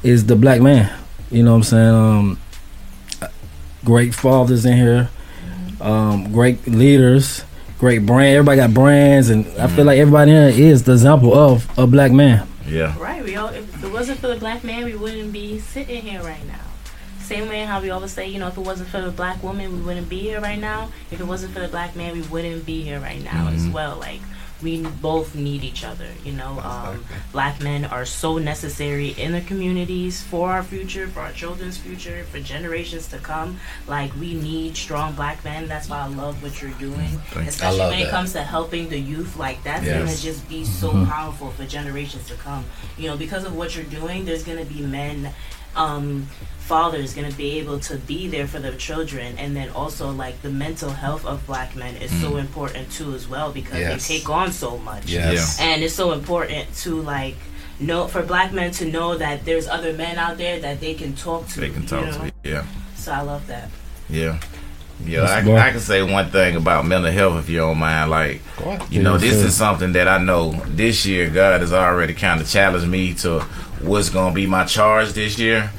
[0.03, 0.91] is the black man.
[1.31, 1.95] You know what I'm saying?
[1.95, 2.39] Um,
[3.85, 5.09] great fathers in here,
[5.81, 7.43] um, great leaders,
[7.79, 8.35] great brand.
[8.37, 11.87] Everybody got brands, and I feel like everybody in here is the example of a
[11.87, 12.47] black man.
[12.67, 12.97] Yeah.
[12.99, 13.23] Right.
[13.23, 16.45] We all, if it wasn't for the black man, we wouldn't be sitting here right
[16.47, 16.59] now.
[17.23, 19.71] Same way how we always say, you know, if it wasn't for the black woman,
[19.77, 20.91] we wouldn't be here right now.
[21.09, 23.71] If it wasn't for the black man, we wouldn't be here right now as Mhm.
[23.71, 23.95] well.
[23.97, 24.19] Like
[24.61, 26.07] we both need each other.
[26.23, 31.21] You know, um, black men are so necessary in the communities for our future, for
[31.21, 33.59] our children's future, for generations to come.
[33.87, 35.67] Like we need strong black men.
[35.67, 38.11] That's why I love what you're doing, especially when it that.
[38.11, 39.37] comes to helping the youth.
[39.37, 39.97] Like that's Yes.
[39.97, 41.09] gonna just be so Mhm.
[41.09, 42.65] powerful for generations to come.
[42.97, 45.33] You know, because of what you're doing, there's gonna be men,
[45.75, 46.27] um,
[46.59, 50.41] father is gonna be able to be there for their children, and then also like
[50.41, 52.39] the mental health of black men is so Mm.
[52.39, 54.07] important too as well because Yes.
[54.07, 55.59] they take on so much, Yes.
[55.59, 57.35] and it's so important to like.
[57.79, 61.11] know for black men to know that there's other men out there that they can
[61.15, 61.59] talk to.
[61.59, 62.11] They can talk know?
[62.29, 62.31] to.
[62.43, 62.63] Yeah.
[62.95, 63.67] So I love that.
[64.07, 64.37] Yeah.
[65.05, 65.41] Yeah, I.
[65.57, 68.09] I can say one thing about mental health if you don't mind.
[68.11, 68.41] Like,
[68.89, 72.47] you know, this is something that I know this year God has already kind of
[72.49, 73.39] challenged me to
[73.81, 75.71] what's going to be my charge this year.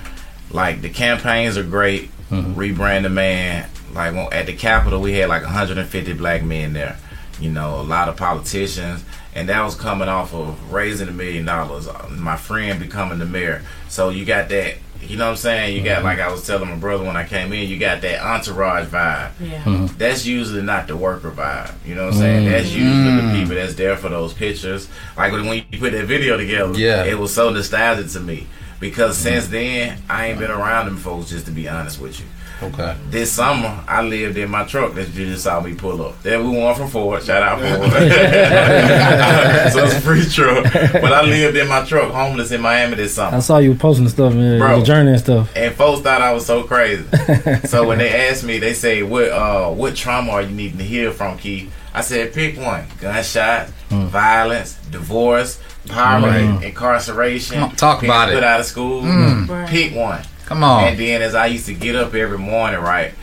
[0.51, 2.11] Like, the campaigns are great.
[2.31, 2.55] Mhm.
[2.55, 3.67] Rebrand the man.
[3.93, 6.97] Like, at the Capitol, we had like 150 black men there.
[7.41, 9.05] You know, a lot of politicians.
[9.37, 11.89] And that was coming off of raising a million dollars.
[11.89, 13.63] uh, My friend becoming the mayor.
[13.89, 14.75] So you got that.
[15.09, 15.77] You know what I'm saying?
[15.77, 17.69] You got like I was telling my brother when I came in.
[17.69, 19.63] You got that entourage vibe Yeah.
[19.65, 19.97] Mhm.
[19.99, 21.73] that's usually not the worker vibe.
[21.87, 22.47] You know what I'm saying?
[22.47, 22.51] Mm.
[22.51, 24.89] That's usually the people that's there for those pictures.
[25.17, 27.05] Like when when you put that video together, Yeah.
[27.05, 28.47] it was so nostalgic to me.
[28.81, 32.27] Because since then, I ain't been around them folks, just to be honest with you.
[32.63, 32.97] Okay.
[33.11, 36.23] This summer, I lived in my truck that you just saw me pull up.
[36.23, 37.23] There we won from Ford.
[37.23, 37.91] Shout out Ford.
[39.73, 40.65] so it's a free truck.
[40.93, 43.37] But I lived in my truck, homeless in Miami this summer.
[43.37, 44.59] I saw you posting stuff, man.
[44.61, 44.77] Bro.
[44.77, 45.51] Your journey and stuff.
[45.57, 47.05] And folks thought I was so crazy.
[47.67, 50.85] so when they asked me, they say, "What uh, what trauma are you needing to
[50.85, 54.07] heal from, Keith?" I said, "Pick one: gunshot, Mm.
[54.09, 56.65] violence, divorce, poverty, Right.
[56.65, 58.35] incarceration, on, talk being about it.
[58.35, 59.03] put out of school.
[59.03, 59.69] Mm.
[59.69, 60.85] Pick one." Come on.
[60.85, 63.15] And then as I used to get up every morning, right.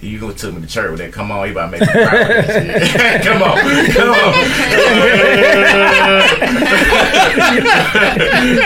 [0.00, 1.12] You gonna took me to church with that?
[1.12, 3.22] Come on, you about to make me cry with that shit.
[3.24, 3.56] come on,
[3.92, 4.32] come on.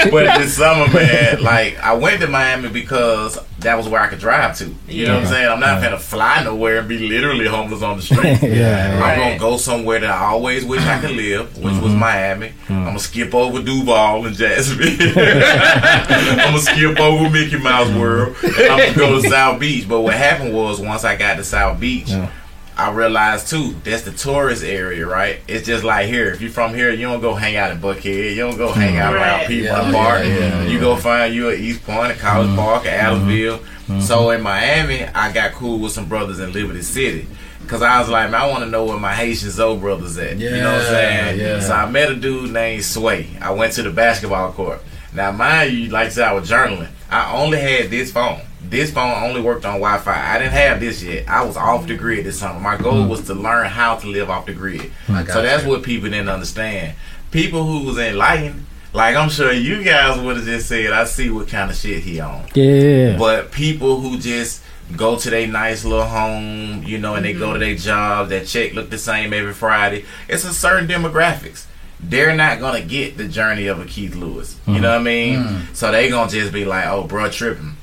[0.10, 4.18] but this summer, man, like I went to Miami because that was where I could
[4.18, 4.74] drive to.
[4.88, 5.48] You know what I'm saying?
[5.48, 8.38] I'm not gonna fly nowhere and be literally homeless on the street.
[8.50, 9.16] Yeah, I'm right.
[9.16, 11.98] gonna go somewhere that I always wish I could live, which was mm-hmm.
[11.98, 12.48] Miami.
[12.48, 12.72] Mm-hmm.
[12.72, 15.12] I'm gonna skip over Duval and Jacksonville.
[15.16, 18.36] I'm gonna skip over Mickey Mouse World.
[18.42, 19.88] I'm gonna go to South Beach.
[19.88, 22.30] But what happened was once I got to South Beach, Yeah.
[22.76, 25.40] I realized too that's the tourist area, right?
[25.46, 26.32] It's just like here.
[26.32, 28.30] If you're from here, you don't go hang out in Buckhead.
[28.30, 28.80] You don't go mm-hmm.
[28.80, 29.48] hang out around Right.
[29.48, 30.24] Piedmont Yeah, Park.
[30.24, 30.80] yeah, yeah, you yeah.
[30.80, 32.56] go find you at East Point, at College mm-hmm.
[32.56, 32.88] Park, mm-hmm.
[32.88, 34.02] at Adamsville.
[34.02, 37.26] So in Miami, I got cool with some brothers in Liberty City.
[37.66, 40.38] Cause I was like, man, I want to know where my Haitian Zoe brothers at.
[40.38, 41.40] you know what I'm saying?
[41.40, 41.60] yeah.
[41.60, 43.28] So I met a dude named Sway.
[43.40, 44.82] I went to the basketball court.
[45.12, 46.88] Now, mind you, like I said, I was journaling.
[47.10, 48.40] I only had this phone.
[48.70, 50.34] This phone only worked on Wi-Fi.
[50.34, 51.28] I didn't have this yet.
[51.28, 52.60] I was off the grid this summer.
[52.60, 53.08] My goal mm.
[53.08, 54.92] was to learn how to live off the grid.
[55.08, 55.70] So that's you.
[55.70, 56.94] what people didn't understand.
[57.32, 61.30] People who was enlightened, like I'm sure you guys would have just said, I see
[61.30, 62.46] what kind of shit he on.
[62.54, 63.16] Yeah.
[63.18, 64.62] But people who just
[64.96, 67.60] go to their nice little home, you know, and they go to mm-hmm.
[67.60, 70.04] their job, that check look the same every Friday.
[70.28, 71.66] It's a certain demographics.
[71.98, 74.56] They're not gonna get the journey of a Keith Lewis.
[74.66, 74.82] You uh-huh.
[74.82, 75.38] know what I mean?
[75.40, 75.76] Mm.
[75.76, 77.76] So they gonna just be like, "Oh, bro, tripping."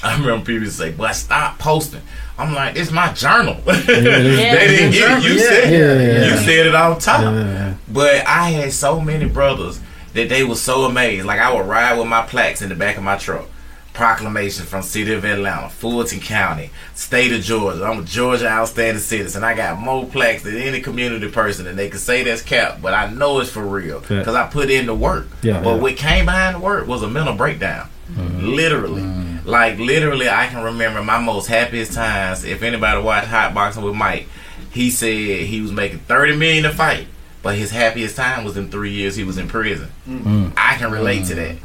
[0.04, 2.02] I remember people say, "But stop posting."
[2.38, 5.24] I'm like, "It's my journal." they didn't get it.
[5.24, 6.36] You Yeah, said yeah, you yeah.
[6.36, 7.20] said it on top.
[7.22, 7.74] yeah.
[7.88, 9.80] But I had so many brothers
[10.14, 11.26] that they were so amazed.
[11.26, 13.46] Like I would ride with my plaques in the back of my truck.
[13.92, 17.84] proclamation from city of Atlanta, Fulton County, state of Georgia.
[17.84, 19.44] I'm a Georgia outstanding citizen.
[19.44, 22.94] I got more plaques than any community person, and they can say that's cap, but
[22.94, 24.20] I know it's for real Yeah.
[24.20, 25.26] because I put in the work.
[25.42, 25.82] Yeah, but yeah.
[25.82, 27.88] what came behind the work was a mental breakdown.
[28.12, 28.54] Mm-hmm.
[28.54, 29.02] Literally,
[29.50, 32.44] like literally, I can remember my most happiest times.
[32.44, 34.26] If anybody watched Hot Boxing with Mike,
[34.70, 35.08] he said
[35.46, 37.06] he was making thirty million to fight,
[37.42, 39.88] but his happiest time was in three years he was in prison.
[40.08, 40.52] Mm.
[40.56, 41.56] I can relate to that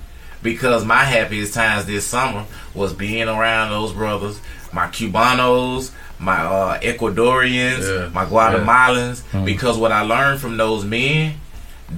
[0.41, 4.39] because my happiest times this summer was being around those brothers,
[4.73, 8.09] my Cubanos, my uh, Ecuadorians, Yeah.
[8.09, 9.45] my Guatemalans.
[9.45, 11.35] Because what I learned from those men,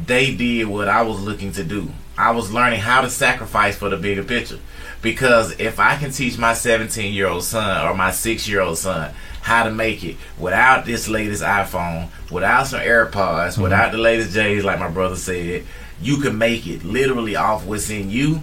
[0.05, 1.89] they did what I was looking to do.
[2.17, 4.59] I was learning how to sacrifice for the bigger picture.
[5.01, 8.77] Because if I can teach my 17 year old son or my 6 year old
[8.77, 13.11] son how to make it without this latest iPhone, without some AirPods,
[13.53, 13.61] mm-hmm.
[13.61, 15.63] without the latest J's, like my brother said,
[16.01, 18.41] you can make it literally off what's in you.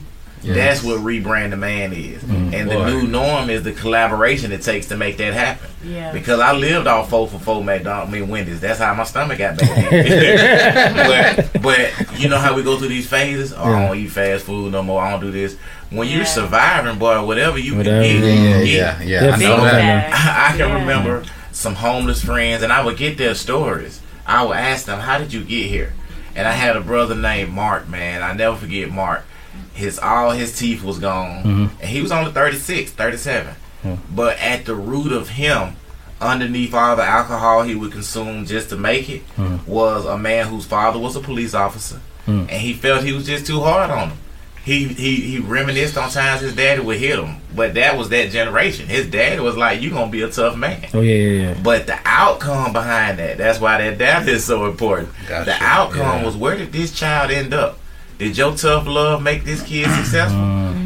[0.53, 2.23] That's what rebrand the man is.
[2.23, 2.55] Mm-hmm.
[2.55, 2.87] And the Boy.
[2.87, 5.71] new norm is the collaboration it takes to make that happen.
[5.83, 6.13] Yeah.
[6.13, 8.61] Because I lived off four for four McDonald's, I mean Wendy's.
[8.61, 11.53] That's how my stomach got back.
[11.53, 13.53] but, but you know how we go through these phases?
[13.53, 15.03] Oh, I don't eat fast food no more.
[15.03, 15.57] I don't do this.
[15.95, 16.17] When Yeah.
[16.17, 19.25] you're surviving, boy, whatever you Whatever, can get, Yeah, you yeah, yeah.
[19.25, 20.13] Yeah, I know big that.
[20.13, 20.75] I, I can Yeah.
[20.81, 24.01] remember some homeless friends, and I would get their stories.
[24.27, 25.93] I would ask them, "How did you get here?"
[26.35, 27.89] And I had a brother named Mark.
[27.89, 29.25] Man, I never forget Mark.
[29.73, 31.71] His all his teeth was gone, Mhm.
[31.81, 33.55] and he was only 36, 37.
[33.83, 33.95] Hmm.
[34.11, 35.77] But at the root of him,
[36.21, 39.57] underneath all the alcohol he would consume just to make it, Hmm.
[39.67, 42.47] was a man whose father was a police officer, Hmm.
[42.49, 44.19] and he felt he was just too hard on him.
[44.65, 48.31] He he he reminisced on times his daddy would hit him, but that was that
[48.31, 48.87] generation.
[48.87, 51.61] His daddy was like, "You gonna be a tough man." Oh yeah, yeah, yeah.
[51.63, 55.11] But the outcome behind that, that's why that data is so important.
[55.29, 55.45] Gotcha.
[55.51, 56.25] The outcome Yeah.
[56.25, 57.79] was where did this child end up?
[58.19, 60.41] Did your tough love make this kid successful?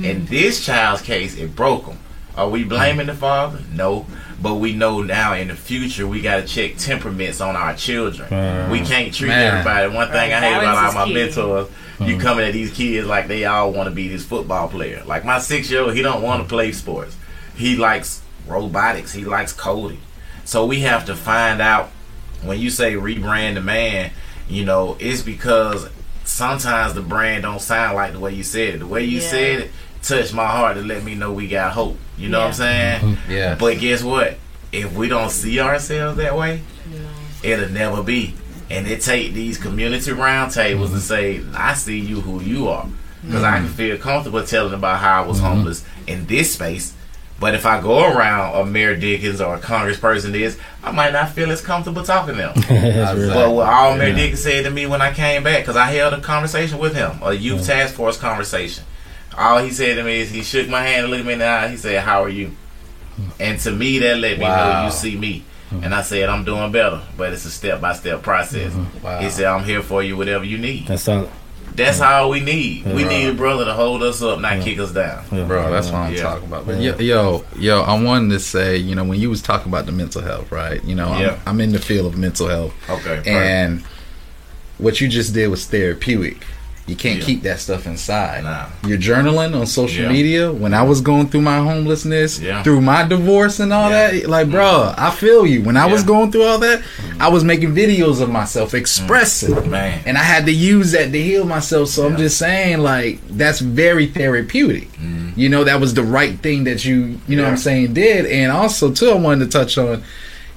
[0.04, 1.98] In this child's case, it broke him.
[2.36, 3.60] Are we blaming the father?
[3.72, 4.06] No.
[4.40, 8.32] But we know now in the future we got to check temperaments on our children.
[8.32, 9.54] Uh, we can't treat man.
[9.58, 9.94] everybody.
[9.94, 11.14] One thing I hate about all my key.
[11.14, 11.68] mentors,
[12.00, 12.20] you hmm.
[12.20, 15.02] coming at these kids like they all want to be this football player.
[15.04, 16.50] Like my six year old, he don't want to hmm.
[16.50, 17.16] play sports.
[17.56, 19.12] He likes robotics.
[19.12, 20.00] He likes coding.
[20.44, 21.90] So we have to find out
[22.42, 24.12] when you say rebrand the man,
[24.48, 25.88] you know, it's because
[26.24, 28.78] sometimes the brand don't sound like the way you said it.
[28.78, 29.28] The way you Yeah.
[29.28, 29.70] said it
[30.02, 31.98] touched my heart to let me know we got hope.
[32.16, 33.00] You know what I'm saying?
[33.00, 33.30] Mm-hmm.
[33.32, 33.54] Yeah.
[33.56, 34.38] But guess what?
[34.72, 36.62] If we don't see ourselves that way,
[37.42, 38.34] it'll never be.
[38.70, 42.86] And it take these community roundtables to say, I see you who you are.
[43.24, 45.46] Because I can feel comfortable telling about how I was mm-hmm.
[45.46, 46.94] homeless in this space.
[47.40, 51.30] But if I go around a Mayor Dickens or a congressperson is, I might not
[51.30, 52.54] feel as comfortable talking to them.
[53.32, 54.16] But what all Mayor Yeah.
[54.16, 57.18] Dickens said to me when I came back, because I held a conversation with him,
[57.22, 57.66] a youth mm-hmm.
[57.66, 58.84] task force conversation.
[59.36, 61.46] All he said to me is he shook my hand and looked me in the
[61.46, 61.68] eye.
[61.68, 62.52] He said, "How are you?"
[63.38, 64.80] And to me, that let me Wow.
[64.80, 65.44] know you see me.
[65.70, 65.84] Mm-hmm.
[65.84, 69.04] And I said, "I'm doing better, but it's a step by step process." Mm-hmm.
[69.04, 69.20] Wow.
[69.20, 71.30] He said, "I'm here for you, whatever you need." That's solid.
[71.74, 72.12] That's mm-hmm.
[72.12, 72.86] all we need.
[72.86, 75.24] We need a brother to hold us up, not kick us down.
[75.30, 75.44] Yeah.
[75.44, 76.22] Bro, that's what I'm Yeah.
[76.22, 76.66] talking about.
[76.66, 79.86] But yo, yo, yo, I wanted to say, you know, when you was talking about
[79.86, 80.82] the mental health, right?
[80.84, 81.32] You know, Yeah.
[81.46, 83.02] I'm, I'm in the field of mental health, Okay.
[83.02, 83.26] perfect.
[83.28, 83.84] and
[84.78, 86.44] what you just did was therapeutic.
[86.88, 87.24] You can't Yeah.
[87.24, 88.44] keep that stuff inside.
[88.44, 88.64] Nah.
[88.86, 90.12] You're journaling on social Yeah.
[90.12, 90.52] media.
[90.52, 92.62] When I was going through my homelessness, Yeah.
[92.62, 95.00] through my divorce and all that, like, bro, mm-hmm.
[95.00, 95.60] I feel you.
[95.60, 97.22] When I was going through all that, mm-hmm.
[97.22, 99.54] I was making videos of myself expressing.
[99.54, 99.68] Mm.
[99.68, 100.00] Man.
[100.06, 101.90] And I had to use that to heal myself.
[101.90, 104.90] So I'm just saying, like, that's very therapeutic.
[104.94, 105.38] Mm-hmm.
[105.38, 108.24] You know, that was the right thing that you, you know what I'm saying, did.
[108.26, 110.02] And also, too, I wanted to touch on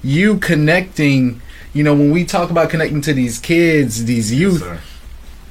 [0.02, 1.42] you connecting.
[1.74, 4.78] You know, when we talk about connecting to these kids, these youth, Sir.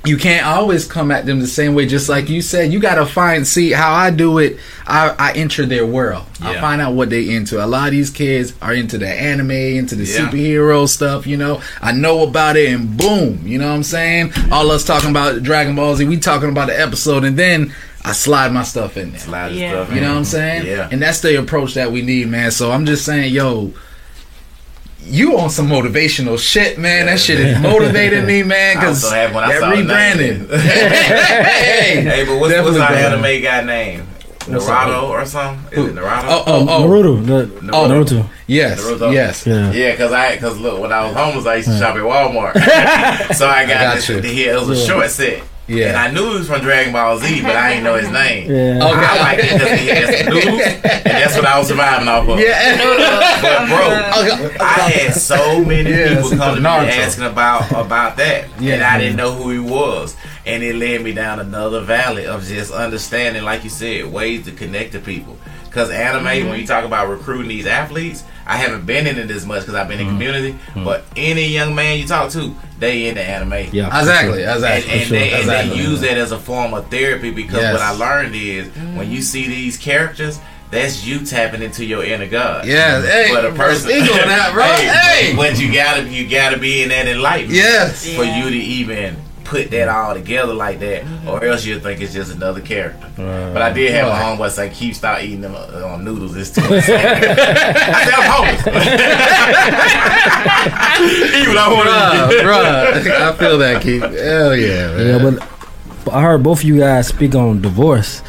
[0.04, 1.86] You can't always come at them the same way.
[1.86, 4.58] Just like you said, you got to find, see how I do it.
[4.88, 6.26] I, I enter their world.
[6.42, 7.64] I find out what they into.
[7.64, 10.28] A lot of these kids are into the anime, into the Yeah.
[10.28, 11.28] superhero stuff.
[11.28, 14.34] You know, I know about it, and boom, you know what I'm saying.
[14.52, 17.72] All us talking about Dragon Ball Z, we talking about the episode, and then
[18.04, 19.20] I slide my stuff in there.
[19.20, 19.70] Slide Yeah.
[19.84, 19.90] stuff.
[19.92, 20.04] You in.
[20.04, 20.66] know what I'm saying?
[20.66, 20.90] Yeah.
[20.92, 22.50] And that's the approach that we need, man.
[22.50, 23.72] So I'm just saying, yo,
[25.06, 27.08] you on some motivational shit, man.
[27.08, 28.78] That shit is motivating me, man.
[28.80, 30.50] I was Because so happy when I that saw the rebranding.
[30.50, 30.60] name.
[30.60, 34.08] hey, Hey, but what's, what's our anime guy name?
[34.48, 35.80] What's Naruto or something?
[35.80, 36.24] Is it Naruto?
[36.28, 36.88] Oh, oh, oh.
[36.88, 37.26] Naruto.
[37.26, 38.28] The, Oh, Naruto.
[38.48, 39.14] Yes, Naruto?
[39.14, 39.46] yes.
[39.46, 39.72] Yeah.
[39.72, 42.54] Yeah, cause I, cause look, when I was homeless, I used to shop at Walmart.
[43.36, 44.20] so I got, got this, you.
[44.22, 44.54] here.
[44.56, 44.86] It was a Yeah.
[44.88, 45.44] short set.
[45.68, 45.90] Yeah.
[45.90, 48.52] And I knew he was from Dragon Ball Z, but I didn't know his name.
[48.52, 48.86] Yeah.
[48.86, 49.06] Okay.
[49.06, 52.28] I liked it because he had some noodles, and that's what I was surviving off
[52.28, 52.40] of.
[52.40, 52.78] Yeah.
[53.42, 54.58] But bro, Okay.
[54.60, 58.76] I had so many Yeah, people come to me asking about about that, Yeah.
[58.76, 60.16] and I didn't know who he was.
[60.46, 64.52] and it led me down another valley of just understanding, like you said, ways to
[64.52, 65.38] connect to people.
[65.66, 66.50] Because anime, mm-hmm.
[66.50, 69.76] when you talk about recruiting these athletes, I haven't been in it as much because
[69.76, 70.16] I've been in mm-hmm.
[70.16, 70.52] community.
[70.54, 70.84] Mm-hmm.
[70.84, 73.70] But any young man you talk to, they into anime.
[73.72, 74.92] Yeah, exactly, exactly.
[74.92, 75.18] And, and, sure.
[75.20, 77.74] they, and they, use that as a form of therapy because yes.
[77.74, 78.68] what I learned is
[78.98, 80.40] when you see these characters,
[80.72, 82.66] that's you tapping into your inner God.
[82.66, 83.06] Yeah, mm-hmm.
[83.06, 84.64] hey, but a person, speak on that, bro.
[84.64, 87.56] hey, hey, but you gotta, you gotta be in that enlightenment.
[87.56, 88.44] Yes, for yeah.
[88.44, 89.16] you to even
[89.52, 93.06] put that all together like that, or else you'll think it's just another character.
[93.22, 94.18] Uh, but I did have right.
[94.18, 96.72] a homeboy say, "Keep stop eating them uh, on noodles." It's too much.
[96.72, 98.62] I said, "I'm homeless."
[101.42, 101.90] Even I want
[102.32, 102.62] to, bro.
[103.28, 104.02] I feel that, Keith.
[104.02, 105.08] Hell yeah, man.
[105.08, 105.42] Yeah, but
[106.14, 108.24] I heard both of you guys speak on divorce.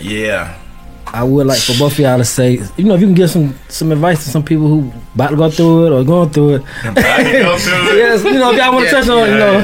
[0.00, 0.56] Yeah.
[1.06, 3.30] I would like for both of y'all to say, you know, if you can give
[3.30, 6.56] some some advice to some people who about to go through it or going through
[6.56, 6.62] it.
[6.84, 7.96] About to go through it.
[7.96, 9.32] yes, you know, if y'all want to yeah, touch on, yeah.
[9.32, 9.60] you know.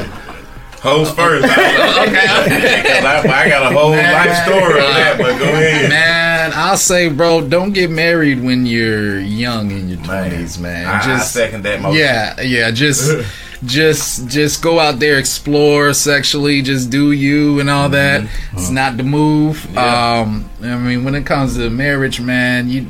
[0.81, 1.45] Host first.
[1.45, 3.01] okay, okay.
[3.05, 4.13] I, I, got a whole Man.
[4.13, 5.89] life story on that, but go ahead.
[5.91, 10.85] Man, I'll say, bro, don't get married when you're young in your twenties, man.
[10.85, 11.03] man.
[11.03, 11.81] Just I second that.
[11.81, 11.99] Motion.
[11.99, 12.71] Yeah, yeah.
[12.71, 13.11] Just,
[13.63, 18.21] just, just go out there, explore sexually, just do you and all that.
[18.21, 18.57] Mm-hmm.
[18.57, 19.63] It's not the move.
[19.73, 20.21] Yeah.
[20.21, 22.87] Um, I mean, when it comes to marriage, man, you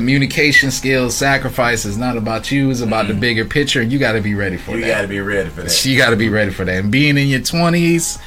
[0.00, 2.70] communication skills, sacrifice is not about you.
[2.70, 3.14] It's about mm-hmm.
[3.14, 3.82] the bigger picture.
[3.82, 4.86] You got to be ready for you that.
[4.86, 5.84] You got to be ready for that.
[5.84, 6.74] You got to be ready for that.
[6.74, 8.18] And being in your twenties.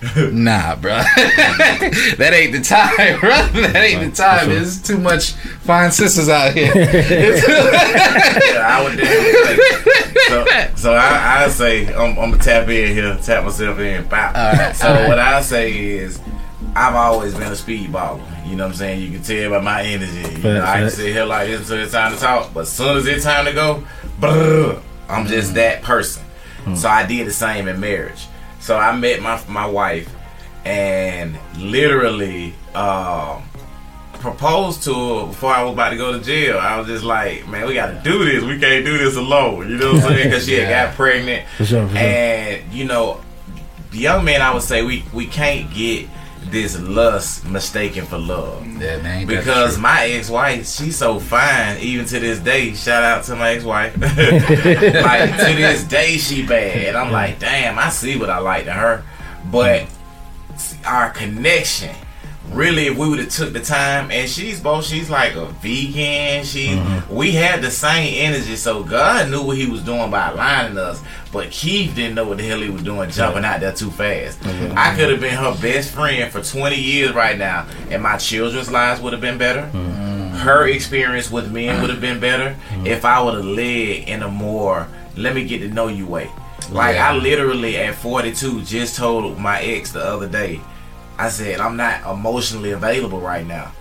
[0.16, 0.92] nah, bro.
[0.92, 3.30] that ain't the time, bro.
[3.30, 4.50] That ain't the time.
[4.50, 6.70] There's too much fine sisters out here.
[6.76, 6.92] yeah,
[8.68, 9.00] I would.
[10.28, 10.44] So,
[10.76, 14.08] so I, I say I'm, I'm, gonna tap in here, tap myself in.
[14.08, 15.08] Right, so right.
[15.08, 16.20] what I say is,
[16.76, 18.35] I've always been a speed speedballer.
[18.46, 19.00] You know what I'm saying?
[19.02, 20.34] You can tell by my energy.
[20.36, 22.72] You know, I can sit here like this until it's time to talk, but as
[22.72, 23.84] soon as it's time to go,
[24.20, 25.56] brrr, I'm just mm-hmm.
[25.56, 26.22] that person.
[26.60, 26.76] Mm-hmm.
[26.76, 28.26] So I did the same in marriage.
[28.60, 30.12] So I met my my wife
[30.64, 33.40] and literally uh,
[34.14, 36.58] proposed to her before I was about to go to jail.
[36.58, 38.42] I was just like, man, we got to do this.
[38.42, 39.70] We can't do this alone.
[39.70, 40.28] You know what I'm saying?
[40.28, 40.64] Because she yeah.
[40.64, 41.46] had got pregnant.
[41.56, 43.20] For sure, for and you know,
[43.90, 46.08] the young man, I would say we we can't get
[46.62, 48.66] this lust mistaken for love.
[48.80, 49.26] Yeah, man.
[49.26, 52.72] Because my ex wife, she's so fine, even to this day.
[52.74, 53.96] Shout out to my ex wife.
[54.00, 56.94] like to this day, she bad.
[56.94, 59.04] I'm like, damn, I see what I like in her,
[59.50, 59.86] but
[60.86, 61.94] our connection
[62.50, 66.44] really if we would have took the time and she's both she's like a vegan
[66.44, 67.14] she mm-hmm.
[67.14, 71.02] we had the same energy so god knew what he was doing by aligning us
[71.32, 74.40] but keith didn't know what the hell he was doing jumping out there too fast
[74.40, 74.74] mm-hmm.
[74.78, 78.70] i could have been her best friend for 20 years right now and my children's
[78.70, 80.36] lives would have been better mm-hmm.
[80.36, 82.86] her experience with men would have been better mm-hmm.
[82.86, 86.30] if i would have led in a more let me get to know you way
[86.70, 87.10] like yeah.
[87.10, 90.60] i literally at 42 just told my ex the other day
[91.18, 93.72] I said, I'm not emotionally available right now.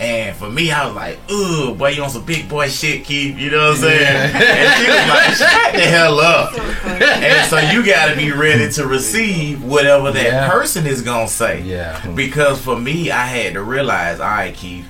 [0.00, 3.38] And for me, I was like, "Ooh, boy, you on some big boy shit, Keith."
[3.38, 4.02] You know what I'm saying?
[4.02, 4.38] Yeah.
[4.42, 8.68] and she was like, "Shut the hell up!" and so you got to be ready
[8.72, 10.50] to receive whatever that yeah.
[10.50, 11.62] person is gonna say.
[11.62, 12.04] Yeah.
[12.08, 14.84] Because for me, I had to realize, all right, Keith,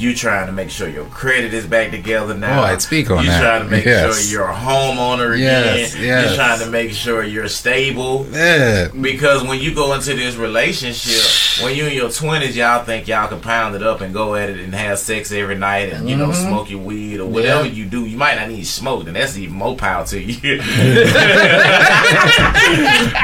[0.00, 2.60] you trying to make sure your credit is back together now.
[2.60, 3.36] Oh, I'd speak on you that.
[3.36, 4.18] You trying to make yes.
[4.18, 6.06] sure you're a homeowner yes, again.
[6.06, 6.26] Yes.
[6.26, 8.26] You're trying to make sure you're stable.
[8.30, 8.88] Yeah.
[8.98, 13.28] Because when you go into this relationship, when you're in your twenties, y'all think y'all
[13.28, 16.16] can pound it up and go at it and have sex every night and you
[16.16, 16.30] mm-hmm.
[16.30, 17.72] know smoke your weed or whatever yeah.
[17.72, 18.06] you do.
[18.06, 20.58] You might not need smoke, and that's even more power to you.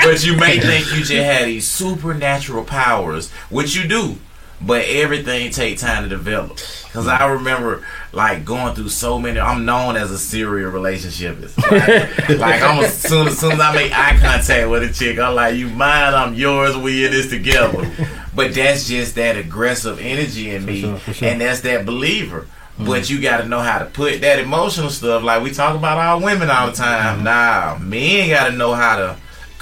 [0.05, 4.19] but you may think you just have these supernatural powers, which you do
[4.61, 6.59] but everything take time to develop.
[6.93, 9.39] Cause I remember like going through so many.
[9.39, 11.57] I'm known as a serial relationshipist.
[12.27, 15.19] Like, like I'm as soon, as soon as I make eye contact with a chick,
[15.19, 16.77] I'm like, "You mine, I'm yours.
[16.77, 17.91] We in this together."
[18.35, 21.29] But that's just that aggressive energy in me, sure, sure.
[21.29, 22.43] and that's that believer.
[22.43, 22.87] Mm-hmm.
[22.87, 25.23] But you got to know how to put that emotional stuff.
[25.23, 27.17] Like we talk about our women all the time.
[27.17, 27.25] Mm-hmm.
[27.25, 29.17] Nah, men got to know how to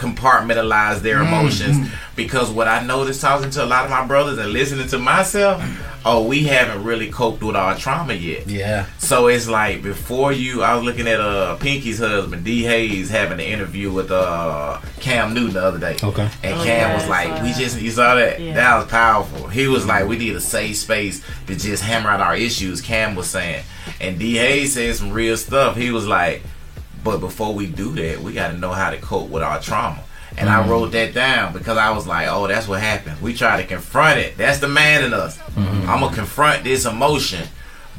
[0.05, 1.35] compartmentalize their mm-hmm.
[1.35, 2.15] emotions mm-hmm.
[2.17, 5.63] because what I noticed talking to a lot of my brothers and listening to myself,
[6.05, 8.47] oh, we haven't really coped with our trauma yet.
[8.47, 8.87] Yeah.
[8.99, 13.41] So it's like before you, I was looking at uh Pinky's husband, D Hayes, having
[13.41, 15.97] an interview with uh Cam Newton the other day.
[16.03, 16.29] Okay.
[16.43, 18.41] And okay, Cam was like, "We just you saw that?
[18.41, 18.55] Yeah.
[18.55, 22.21] That was powerful." He was like, "We need a safe space to just hammer out
[22.21, 23.65] our issues." Cam was saying,
[24.01, 25.77] and D Hayes said some real stuff.
[25.77, 26.43] He was like
[27.05, 30.03] but before we do that, we got to know how to cope with our trauma.
[30.37, 30.69] And mm-hmm.
[30.69, 33.21] I wrote that down because I was like, oh, that's what happened.
[33.21, 34.37] We try to confront it.
[34.37, 35.39] That's the man in us.
[35.39, 35.89] Mm-hmm.
[35.89, 37.47] I'm going to confront this emotion.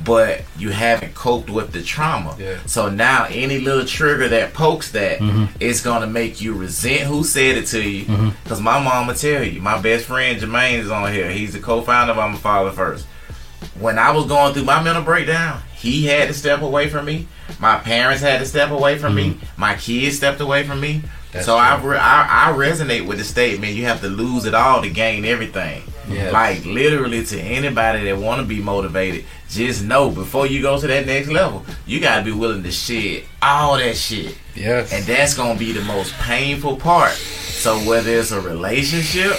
[0.04, 2.36] but you haven't coped with the trauma.
[2.38, 2.60] Yeah.
[2.66, 5.20] So now any little trigger that pokes that,
[5.60, 8.34] it's gonna make you resent who said it to you.
[8.46, 11.32] Cause my mama tell you, my best friend Jermaine is on here.
[11.32, 13.06] He's the co-founder of I'm a Father First.
[13.80, 17.28] When I was going through my mental breakdown, he had to step away from me.
[17.60, 19.32] My parents had to step away from me.
[19.32, 19.62] Mm-hmm.
[19.62, 21.02] My kids stepped away from me.
[21.32, 23.74] That's so I, re- I I resonate with the statement.
[23.74, 25.84] You have to lose it all to gain everything.
[26.10, 26.32] Yes.
[26.32, 30.88] Like literally to anybody that want to be motivated, just know before you go to
[30.88, 34.94] that next level, you gotta be willing to shed all that shit, Yes.
[34.94, 37.12] and that's gonna be the most painful part.
[37.14, 39.36] So whether it's a relationship,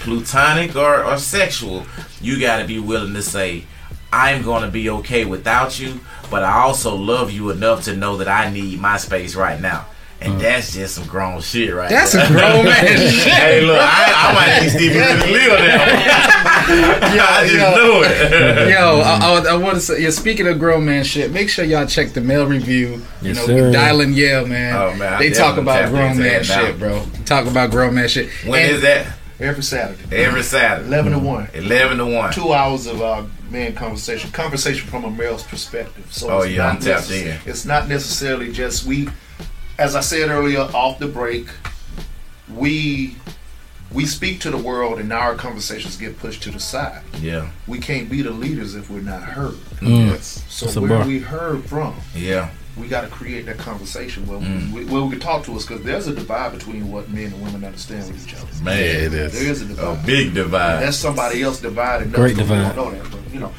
[0.00, 1.86] plutonic or, or sexual,
[2.20, 3.64] you gotta be willing to say,
[4.12, 5.98] I'm gonna be okay without you,
[6.30, 9.86] but I also love you enough to know that I need my space right now.
[10.20, 12.24] And that's just some grown shit right That's there.
[12.24, 13.32] a grown man shit.
[13.32, 15.84] Hey, look, I, I might need Stevie to live now.
[16.62, 17.74] I just yo.
[17.74, 18.70] knew it.
[18.70, 21.64] Yo, I, I, I want to say, yeah, speaking of grown man shit, make sure
[21.64, 22.88] y'all check the male review.
[23.20, 23.54] You Yes, know, sir.
[23.66, 24.76] with Dylan Yale, man.
[24.76, 26.66] Oh, man, they talk about grown man that now.
[26.66, 27.04] shit, bro.
[27.24, 28.28] Talk about grown man shit.
[28.46, 29.18] When And- is that?
[29.40, 30.16] Every Saturday.
[30.16, 30.86] Every Saturday.
[30.86, 31.48] 11 to 1.
[31.54, 32.32] 11 to 1.
[32.32, 34.30] Two hours of uh, man conversation.
[34.32, 36.06] Conversation from a male's perspective.
[36.10, 37.50] So Oh, it's yeah, I'm not tapped necess- in.
[37.50, 39.08] It's not necessarily just we,
[39.78, 41.46] as I said earlier off the break,
[42.52, 43.16] we
[43.92, 47.02] we speak to the world and our conversations get pushed to the side.
[47.20, 47.50] Yeah.
[47.66, 49.52] We can't be the leaders if we're not heard.
[49.80, 50.06] Mm.
[50.08, 50.42] Yes.
[50.48, 51.06] So That's where bar.
[51.06, 52.48] we heard from, Yeah.
[52.76, 54.72] We got to create that conversation where, Mm.
[54.72, 57.42] we, where we can talk to us because there's a divide between what men and
[57.42, 58.46] women understand with each other.
[58.64, 58.78] Man.
[58.78, 59.60] Yeah, it There is.
[59.62, 60.82] is a A big divide.
[60.82, 62.12] That's somebody else divided.
[62.12, 62.76] Great That's what we divide.
[62.76, 63.52] don't know that, but you know,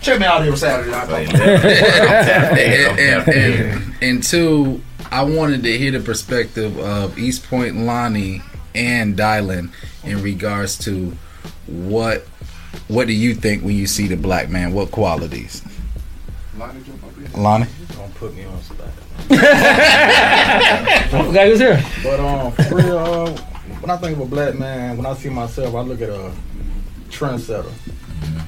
[0.00, 0.92] check me out every Saturday.
[0.92, 1.82] I'll So talk 11 about it.
[1.82, 2.90] I'm tapped in.
[2.90, 7.76] I'm and, and, and, and two, I wanted to hear the perspective of East Point
[7.76, 8.40] Lonnie
[8.74, 9.70] and Dylan
[10.04, 11.16] in regards to
[11.66, 12.26] what
[12.88, 14.72] what do you think when you see the black man?
[14.72, 15.62] What qualities?
[16.58, 17.28] Lonnie, jump up here.
[17.36, 17.66] Lonnie?
[17.96, 18.88] Don't put me on spot.
[19.30, 21.82] I forgot he was here.
[22.02, 23.30] But um, for real, uh,
[23.80, 26.30] when I think of a black man, when I see myself, I look at a
[27.08, 27.70] trendsetter.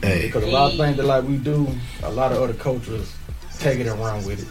[0.03, 0.27] Hey.
[0.27, 1.67] Because a lot of things that like we do,
[2.03, 3.15] a lot of other cultures
[3.59, 4.49] take it and run with it.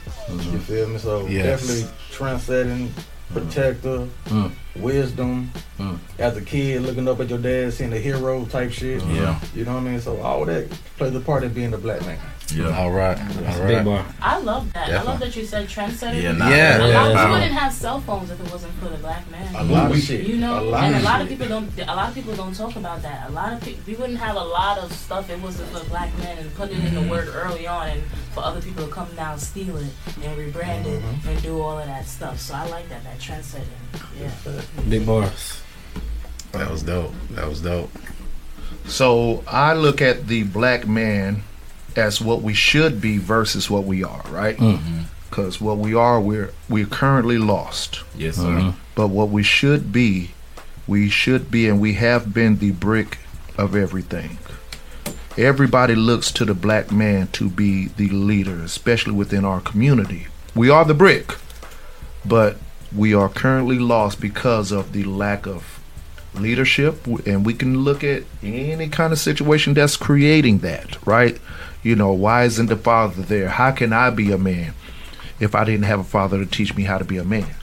[0.52, 0.98] You feel me?
[0.98, 1.46] So Yes.
[1.62, 2.90] definitely trendsetting,
[3.32, 4.52] protector, Mm.
[4.78, 5.52] wisdom.
[5.80, 5.98] Mm.
[6.20, 9.04] As a kid, looking up at your dad, seeing the hero type shit.
[9.06, 9.40] Yeah.
[9.54, 10.02] You know what I mean?
[10.02, 12.18] So all that plays a part in being a black man.
[12.54, 12.78] Yeah.
[12.78, 13.18] All right.
[13.18, 13.86] That's All big right.
[13.86, 14.06] bar.
[14.22, 14.90] I love that.
[14.90, 16.22] I love that you said trendsetter.
[16.22, 16.78] Yeah, nah, Yeah.
[16.78, 19.30] A lot Yeah, of people wouldn't have cell phones if it wasn't for the black
[19.32, 19.56] man.
[19.56, 20.28] A lot of we- shit.
[20.28, 21.40] You know, a lot and a of lot of shit.
[21.40, 21.80] people don't.
[21.80, 23.30] A lot of people don't talk about that.
[23.30, 25.80] A lot of people, we wouldn't have a lot of stuff if it wasn't for
[25.80, 27.10] the black men and put it in the mm-hmm.
[27.10, 29.88] word early on, and for other people to come down, steal it,
[30.24, 31.30] and rebrand it, mm-hmm.
[31.30, 32.40] and do all of that stuff.
[32.40, 33.04] So I like that.
[33.04, 33.64] That trendsetting.
[34.20, 34.62] Yeah.
[34.90, 35.62] Big bars.
[36.52, 37.14] That was dope.
[37.32, 37.92] That was dope.
[38.88, 41.44] So I look at the black man
[41.96, 44.58] as what we should be versus what we are, right?
[44.58, 45.04] Mm.
[45.30, 48.02] Because what we are, we're we're currently lost.
[48.16, 48.44] Yes, sir.
[48.44, 48.74] Mhm.
[48.96, 50.32] But what we should be,
[50.88, 53.18] we should be, and we have been the brick
[53.58, 54.38] of everything.
[55.38, 60.28] Everybody looks to the black man to be the leader, especially within our community.
[60.56, 61.36] We are the brick,
[62.24, 62.56] but
[62.96, 65.80] we are currently lost because of the lack of
[66.34, 67.06] leadership.
[67.26, 71.38] And we can look at any kind of situation that's creating that, right?
[71.86, 73.48] You know, why isn't the father there?
[73.48, 74.74] How can I be a man
[75.40, 77.54] if I didn't have a father to teach me how to be a man?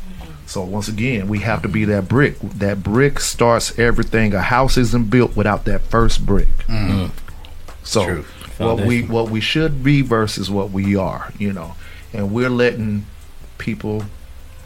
[0.47, 2.39] So once again, we have to be that brick.
[2.39, 4.33] That brick starts everything.
[4.33, 6.47] A house isn't built without that first brick.
[6.69, 7.07] Mm-hmm.
[7.83, 8.25] So True.
[8.59, 11.75] what we what we should be versus what we are, you know,
[12.13, 13.07] and we're letting
[13.59, 14.05] people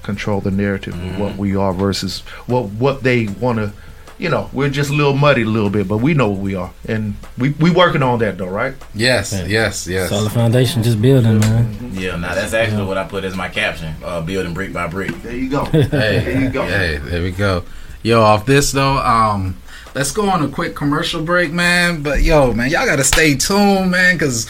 [0.02, 1.18] control the narrative of mm-hmm.
[1.18, 3.72] what we are versus what what they want to.
[4.18, 6.54] You know, we're just a little muddy a little bit, but we know what we
[6.54, 8.74] are, and we we working on that though, right?
[8.94, 9.44] Yes, Yeah.
[9.44, 10.08] yes, yes.
[10.08, 11.90] Solid foundation, just building, man.
[11.92, 15.10] Yeah, now that's actually what I put as my caption, uh, building brick by brick.
[15.22, 15.64] There you go.
[15.72, 16.64] Hey, there you go.
[16.64, 17.64] Hey, there we go.
[18.02, 19.56] Yo, off this though, um,
[19.94, 22.02] let's go on a quick commercial break, man.
[22.02, 24.46] But yo, man, y'all gotta stay tuned, man, because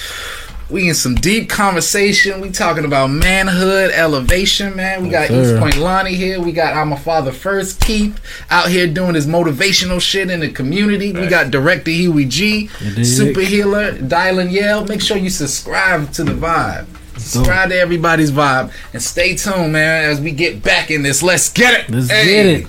[0.69, 2.41] we in some deep conversation.
[2.41, 5.03] We talking about manhood, elevation, man.
[5.03, 5.61] We got Yes, East.
[5.61, 6.41] Point Lonnie here.
[6.41, 8.19] We got I'm a Father First Keith
[8.51, 11.13] out here doing his motivational shit in the community.
[11.13, 12.67] We got Director Huey G,
[13.05, 14.85] Super Healer, Dylan Yale.
[14.87, 16.87] Make sure you subscribe to the vibe.
[17.17, 21.23] Subscribe to everybody's vibe and stay tuned, man, as we get back in this.
[21.23, 21.89] Let's get it.
[21.91, 22.27] Let's Hey.
[22.27, 22.67] get it.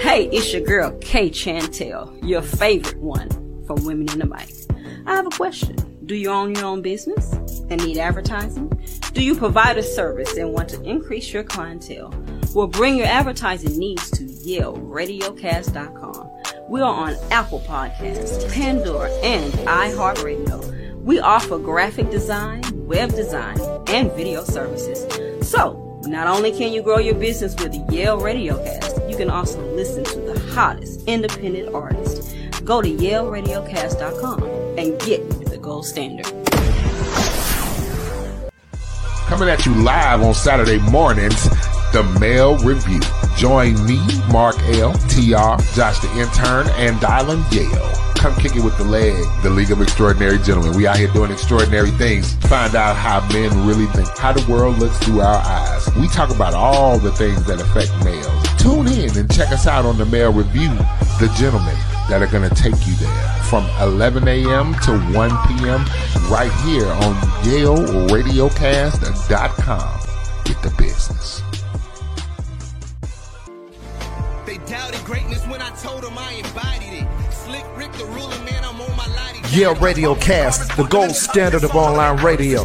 [0.00, 3.28] Hey, it's your girl Kay Chantel, your favorite one
[3.66, 4.48] from Women in the Mic.
[5.08, 5.74] I have a question.
[6.04, 7.32] Do you own your own business
[7.70, 8.70] and need advertising?
[9.14, 12.12] Do you provide a service and want to increase your clientele?
[12.54, 16.30] Well, bring your advertising needs to YaleRadiocast.com.
[16.68, 21.02] We are on Apple Podcasts, Pandora, and iHeartRadio.
[21.02, 25.06] We offer graphic design, web design, and video services.
[25.50, 30.04] So, not only can you grow your business with Yale Radiocast, you can also listen
[30.04, 32.34] to the hottest independent artists.
[32.60, 36.24] Go to YaleRadiocast.com and get the gold standard.
[39.26, 41.50] Coming at you live on Saturday mornings,
[41.92, 43.00] the Male Review.
[43.36, 43.98] Join me,
[44.30, 47.92] Mark L, TR, Josh the Intern, and Dylan Yale.
[48.14, 50.76] Come kick it with the leg, the League of Extraordinary Gentlemen.
[50.76, 52.34] We out here doing extraordinary things.
[52.46, 55.88] Find out how men really think, how the world looks through our eyes.
[55.96, 58.62] We talk about all the things that affect males.
[58.62, 60.70] Tune in and check us out on the Male Review,
[61.18, 61.76] the gentlemen
[62.08, 64.74] that are going to take you there from 11 a.m.
[64.80, 65.84] to 1 p.m.
[66.30, 70.00] right here on YaleRadiocast.com.
[70.44, 71.42] Get the business.
[74.46, 77.06] They doubted greatness when I told them I embodied it.
[77.32, 79.54] Slick Rick the ruler, man, I'm on my lighty.
[79.56, 82.64] Yale Radio Cast, the gold standard of online radio.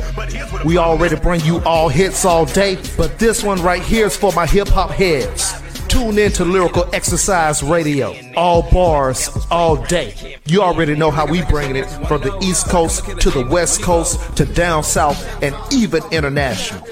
[0.66, 4.32] We already bring you all hits all day, but this one right here is for
[4.34, 5.54] my hip hop heads.
[5.94, 8.16] Tune in to Lyrical Exercise Radio.
[8.36, 10.40] All bars, all day.
[10.48, 14.36] You already know how we bringing it from the East Coast to the West Coast
[14.38, 16.84] to down south and even international.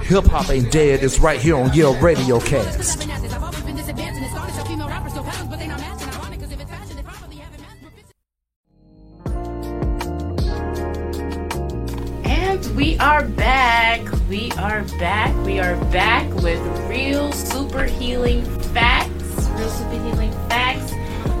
[0.00, 1.04] Hip hop ain't dead.
[1.04, 3.06] It's right here on Yale Radio Cast.
[12.76, 14.00] We are back.
[14.28, 15.34] We are back.
[15.44, 19.48] We are back with real super healing facts.
[19.50, 20.92] Real super healing facts.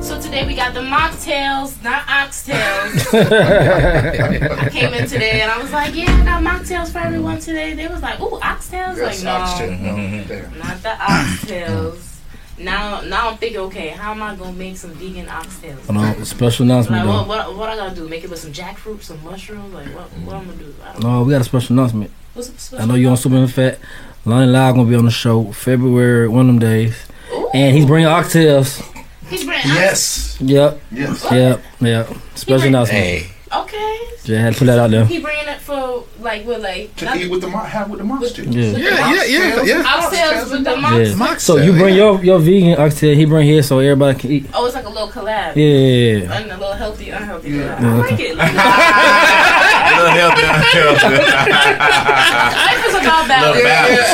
[0.06, 3.14] So today we got the mocktails, not oxtails.
[4.58, 7.74] I came in today and I was like, yeah, I got mocktails for everyone today.
[7.74, 9.00] They was like, ooh, oxtails?
[9.00, 12.19] like, no, not the oxtails.
[12.60, 15.86] Now, now I'm thinking, okay, how am I gonna make some vegan oxtails?
[15.86, 18.06] Hold on, special announcement Like, what, what, what I gotta do?
[18.06, 19.72] Make it with some jackfruit, some mushrooms?
[19.72, 20.74] Like, what, what I'm gonna do?
[20.84, 22.10] I don't No, we got a special announcement.
[22.34, 23.78] What's the special I know you're on Super Fat.
[24.26, 26.94] Lonnie Live gonna be on the show February one of them days,
[27.54, 28.86] and he's bringing oxtails.
[29.28, 30.38] He's bringing Yes.
[30.40, 30.80] Yep.
[30.92, 31.26] Yes.
[31.30, 31.62] Yep.
[31.80, 32.08] Yep.
[32.34, 33.04] Special announcement.
[33.04, 33.30] Hey.
[33.52, 33.98] Okay.
[34.12, 35.04] Just had to put that out there.
[35.06, 37.98] He bringing it for like with like To not- eat with the mo- have with
[37.98, 38.44] the monster.
[38.44, 38.76] Yeah.
[38.76, 39.82] Yeah, yeah, yeah, yeah.
[39.82, 41.14] oxtails with the Yeah.
[41.16, 41.42] mox.
[41.42, 44.46] So you bring your your vegan oxtail, he bring his so everybody can eat.
[44.54, 45.56] Oh, it's like a little collab.
[45.56, 45.64] Yeah.
[45.66, 46.36] Yeah, yeah.
[46.38, 47.50] and a little healthy, unhealthy.
[47.50, 47.84] Yeah, collab.
[47.84, 49.36] I like okay.
[50.00, 50.14] it.
[50.16, 51.60] Like, Little healthy,
[52.56, 53.56] life is about balance.
[53.56, 54.12] Little balance.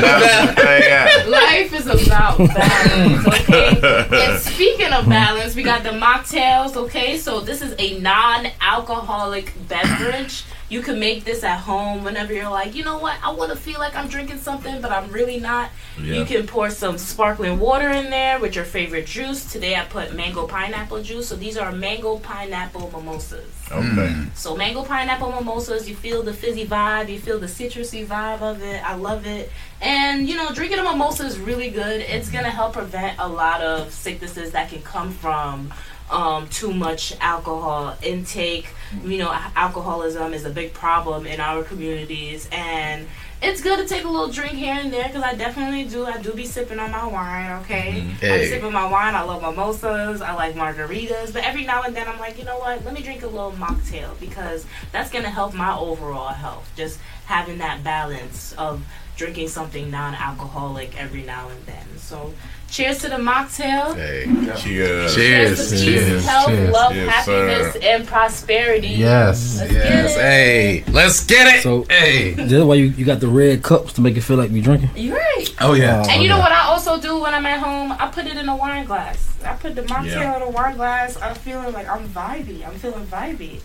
[0.00, 0.54] Balance.
[0.56, 0.84] Balance.
[0.86, 1.24] Yeah.
[1.28, 4.08] Life is about balance, okay?
[4.30, 7.16] and speaking of balance, we got the mocktails, okay?
[7.18, 10.44] So this is a non-alcoholic beverage.
[10.70, 13.58] You can make this at home whenever you're like, you know what, I want to
[13.58, 15.70] feel like I'm drinking something, but I'm really not.
[16.00, 16.14] Yeah.
[16.14, 19.50] You can pour some sparkling water in there with your favorite juice.
[19.50, 21.28] Today I put mango pineapple juice.
[21.28, 23.52] So these are mango pineapple mimosas.
[23.72, 23.82] Okay.
[23.82, 24.34] Mm.
[24.36, 28.62] So mango pineapple mimosas, you feel the fizzy vibe, you feel the citrusy vibe of
[28.62, 28.80] it.
[28.88, 29.50] I love it.
[29.80, 32.00] And you know, drinking a mimosa is really good.
[32.02, 35.74] It's gonna help prevent a lot of sicknesses that can come from
[36.10, 38.68] um, too much alcohol intake.
[39.04, 43.06] You know, alcoholism is a big problem in our communities, and
[43.40, 46.04] it's good to take a little drink here and there because I definitely do.
[46.06, 47.52] I do be sipping on my wine.
[47.62, 48.48] Okay, I'm Hey.
[48.48, 49.14] sipping my wine.
[49.14, 50.20] I love mimosas.
[50.20, 52.84] I like margaritas, but every now and then I'm like, you know what?
[52.84, 56.68] Let me drink a little mocktail because that's gonna help my overall health.
[56.76, 58.82] Just having that balance of
[59.16, 61.98] drinking something non-alcoholic every now and then.
[61.98, 62.32] So,
[62.70, 63.94] cheers to the mocktail.
[63.96, 64.24] Hey.
[64.60, 65.14] Cheers.
[65.14, 65.70] Cheers.
[65.70, 66.24] to peace, Cheers.
[66.26, 66.70] health, Cheers.
[66.70, 67.80] love, Yes, happiness, sir.
[67.82, 68.88] and prosperity.
[68.88, 69.58] Yes.
[69.58, 69.82] Let's Yes.
[69.82, 70.20] get it.
[70.20, 70.84] Hey.
[70.92, 71.62] Let's get it.
[71.62, 72.32] So hey.
[72.34, 74.90] that's why you, you got the red cups to make it feel like you're drinking.
[74.96, 75.46] You're right.
[75.60, 76.04] Oh yeah.
[76.08, 77.92] And you know what I also do when I'm at home?
[77.92, 79.28] I put it in a wine glass.
[79.44, 80.36] I put the mocktail Yeah.
[80.36, 81.16] in a wine glass.
[81.20, 82.66] I'm feeling like I'm vibey.
[82.66, 83.60] I'm feeling vibey.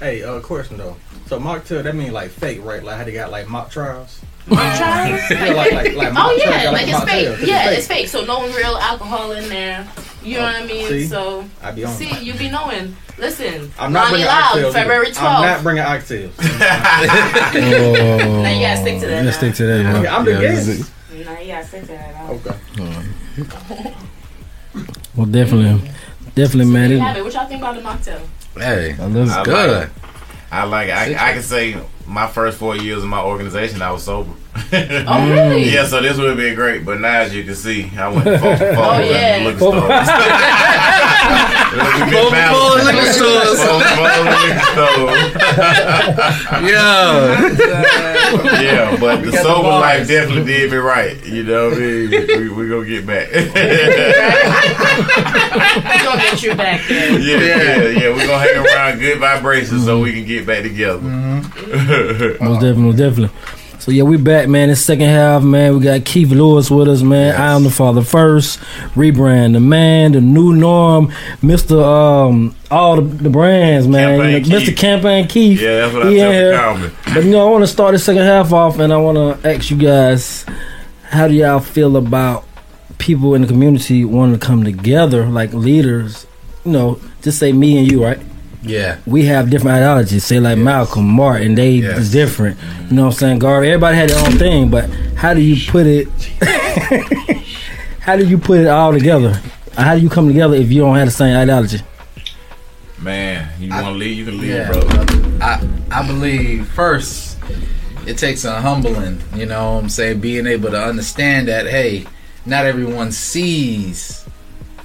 [0.00, 0.96] Hey, uh, question though.
[1.26, 2.82] So mocktail, that mean like fake, right?
[2.82, 4.20] Like how they got like mock trials.
[4.50, 5.30] Mock trials?
[5.30, 7.28] Like like like oh yeah, like it's fake.
[7.28, 7.38] fake.
[7.38, 8.08] 'cause Yeah, it's fake.
[8.08, 9.86] So no real alcohol in there.
[10.22, 10.88] You know oh, what I mean?
[10.88, 11.06] see?
[11.06, 11.94] So I be on.
[11.94, 12.96] see, you be knowing.
[13.18, 14.72] Listen, I'm not Lonnie bringing Loud, oxtails.
[14.72, 15.20] February either.
[15.20, 15.62] I'm not 12th.
[15.62, 16.32] bringing oxtails.
[16.38, 16.42] Oh,
[18.42, 19.86] Now you gotta stick to that You gotta stick to that.
[19.86, 20.16] Okay, Yeah.
[20.16, 20.66] I'm the Yeah, guest.
[20.66, 20.90] this is-
[21.26, 22.14] Nah, you gotta stick to that.
[22.14, 22.32] now.
[22.32, 23.94] Okay.
[25.16, 25.90] Well, definitely,
[26.34, 26.90] definitely, man.
[26.90, 27.24] You It, have it.
[27.24, 28.20] What y'all think about the mocktail?
[28.56, 28.94] Hey.
[29.00, 29.42] I love I.
[29.44, 29.70] Good.
[29.80, 29.90] Like,
[30.52, 30.92] I like it.
[31.18, 31.76] I, I can say
[32.06, 34.30] my first four years in my organization, I was sober.
[35.10, 35.70] Oh, really?
[35.72, 36.84] yeah, so this would have been great.
[36.84, 39.36] But now, as you can see, I went to Focus Oh, Pole yeah.
[39.36, 39.82] and liquor stores.
[41.72, 42.86] We've been balanced.
[42.86, 43.58] liquor stores.
[43.64, 45.32] Focus liquor stores.
[46.68, 47.48] Yeah.
[48.60, 49.80] yeah, but the the sober bars.
[49.80, 51.16] life definitely did me right.
[51.26, 52.10] You know what I mean?
[52.10, 53.30] We, we, we gonna get back.
[53.32, 53.48] We're
[56.04, 57.18] gonna get you back there.
[57.18, 58.08] yeah, yeah, yeah.
[58.14, 61.00] We're gonna hang around good vibrations so we can get back together.
[61.00, 62.44] Mm-hmm.
[62.44, 63.30] Most definitely, most definitely.
[63.88, 64.68] So yeah, we back, man.
[64.68, 65.74] This second half, man.
[65.74, 67.34] We got Keith Lewis with us, man.
[67.34, 68.60] I am the father first.
[68.94, 71.10] Rebrand the man, the new norm,
[71.40, 74.18] Mister um, all the, the brands, man.
[74.18, 74.76] Campaign You know, Mr.
[74.76, 75.62] Campaign Keith.
[75.62, 76.92] Yeah, that's what I He tell in here.
[77.14, 79.48] But you know, I want to start the second half off, and I want to
[79.48, 80.44] ask you guys,
[81.04, 82.44] how do y'all feel about
[82.98, 86.26] people in the community wanting to come together, like leaders?
[86.66, 88.20] You know, just say me and you, right?
[88.68, 88.98] Yeah.
[89.06, 90.24] we have different ideologies.
[90.24, 91.98] Say like Malcolm, Martin, they Yes.
[91.98, 92.58] is different.
[92.90, 93.38] You know what I'm saying?
[93.40, 96.08] Garvey, everybody had their own thing, but how do you put it?
[98.00, 99.40] how do you put it all together?
[99.76, 101.80] How do you come together if you don't have the same ideology?
[103.00, 104.16] Man, you want to leave?
[104.18, 104.80] You can leave, Yeah, bro.
[105.40, 107.38] I I believe first
[108.06, 112.06] it takes a humbling, you know what I'm saying, being able to understand that hey,
[112.44, 114.24] not everyone sees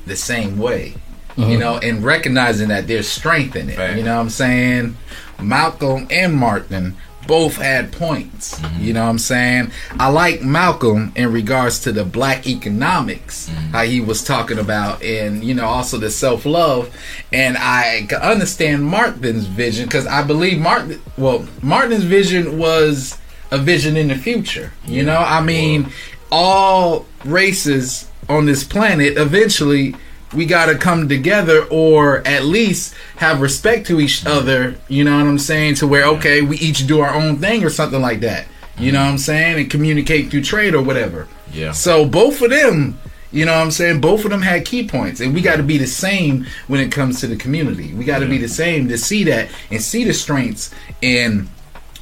[0.05, 0.93] the same way.
[1.37, 1.47] Uh-huh.
[1.47, 3.97] You know, and recognizing that there's strength in it.
[3.97, 4.97] You know what I'm saying?
[5.41, 6.95] Malcolm and Martin
[7.27, 8.59] both had points.
[8.59, 8.83] Mm-hmm.
[8.83, 9.71] You know what I'm saying?
[9.91, 13.71] I like Malcolm in regards to the black economics, mm-hmm.
[13.71, 16.95] how he was talking about, and you know, also the self love.
[17.31, 23.17] And I understand Martin's vision because I believe Martin, well, Martin's vision was
[23.51, 24.73] a vision in the future.
[24.85, 25.91] You know, I mean,
[26.31, 29.95] all races on this planet eventually
[30.33, 35.17] we got to come together or at least have respect to each other you know
[35.17, 38.19] what i'm saying to where okay we each do our own thing or something like
[38.21, 38.47] that.
[38.77, 39.59] You know what i'm saying?
[39.59, 41.27] And communicate through trade or whatever.
[41.51, 41.71] Yeah.
[41.71, 42.99] so both of them
[43.31, 44.01] you know what i'm saying?
[44.01, 46.91] Both of them had key points and we got to be the same when it
[46.91, 47.93] comes to the community.
[47.93, 51.49] We got to be the same to see that and see the strengths in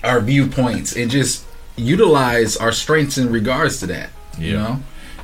[0.03, 4.79] our viewpoints and just utilize our strengths in regards to that you know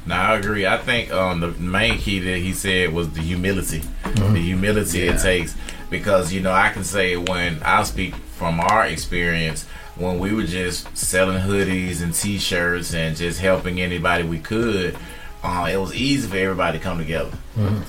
[0.07, 0.65] Now I agree.
[0.65, 5.19] I think um, the main key that he said was the humility, the humility it
[5.19, 5.55] takes.
[5.89, 10.43] Because you know, I can say when I speak from our experience, when we were
[10.43, 14.97] just selling hoodies and T-shirts and just helping anybody we could,
[15.43, 17.31] uh, it was easy for everybody to come together.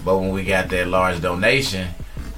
[0.05, 1.89] But when we got that large donation,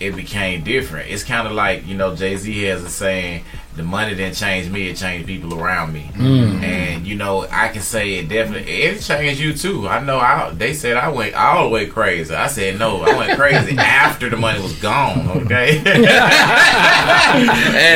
[0.00, 1.10] it became different.
[1.10, 3.44] It's kind of like you know Jay Z has a saying:
[3.76, 6.62] "The money didn't change me; it changed people around me." Mm.
[6.62, 8.72] And you know, I can say it definitely.
[8.72, 9.86] It changed you too.
[9.86, 10.18] I know.
[10.18, 12.34] I they said I went all the way crazy.
[12.34, 13.02] I said no.
[13.02, 15.28] I went crazy after the money was gone.
[15.42, 15.78] Okay.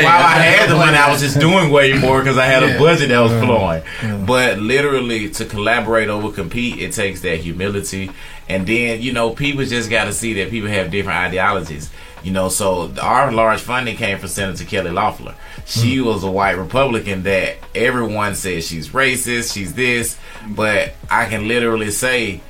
[0.05, 2.79] While I had the money, I was just doing way more because I had a
[2.79, 3.83] budget that was flowing.
[4.27, 8.11] But literally, to collaborate over compete, it takes that humility.
[8.49, 11.91] And then, you know, people just got to see that people have different ideologies.
[12.23, 15.35] You know, so our large funding came from Senator Kelly Loeffler.
[15.67, 16.07] She hmm.
[16.07, 20.19] was a white Republican that everyone says she's racist, she's this,
[20.49, 22.41] but I can literally say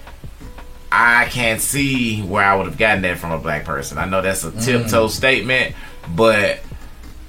[0.92, 3.98] I can't see where I would have gotten that from a black person.
[3.98, 4.60] I know that's a hmm.
[4.60, 5.74] tiptoe statement,
[6.14, 6.60] but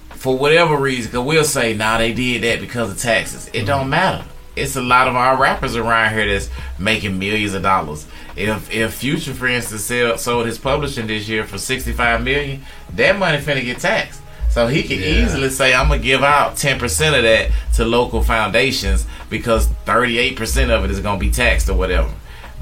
[0.09, 3.49] for whatever reason, because we'll say, nah, they did that because of taxes.
[3.53, 3.65] It hmm.
[3.65, 4.23] don't matter.
[4.55, 8.05] It's a lot of our rappers around here that's making millions of dollars.
[8.35, 12.63] If if Future, for instance, sell, sold his publishing this year for sixty five million,
[12.95, 14.21] that money finna get taxed.
[14.49, 15.05] So he can Yeah.
[15.25, 20.17] easily say, I'm gonna give out ten percent of that to local foundations because thirty
[20.17, 22.09] eight percent of it is gonna be taxed or whatever.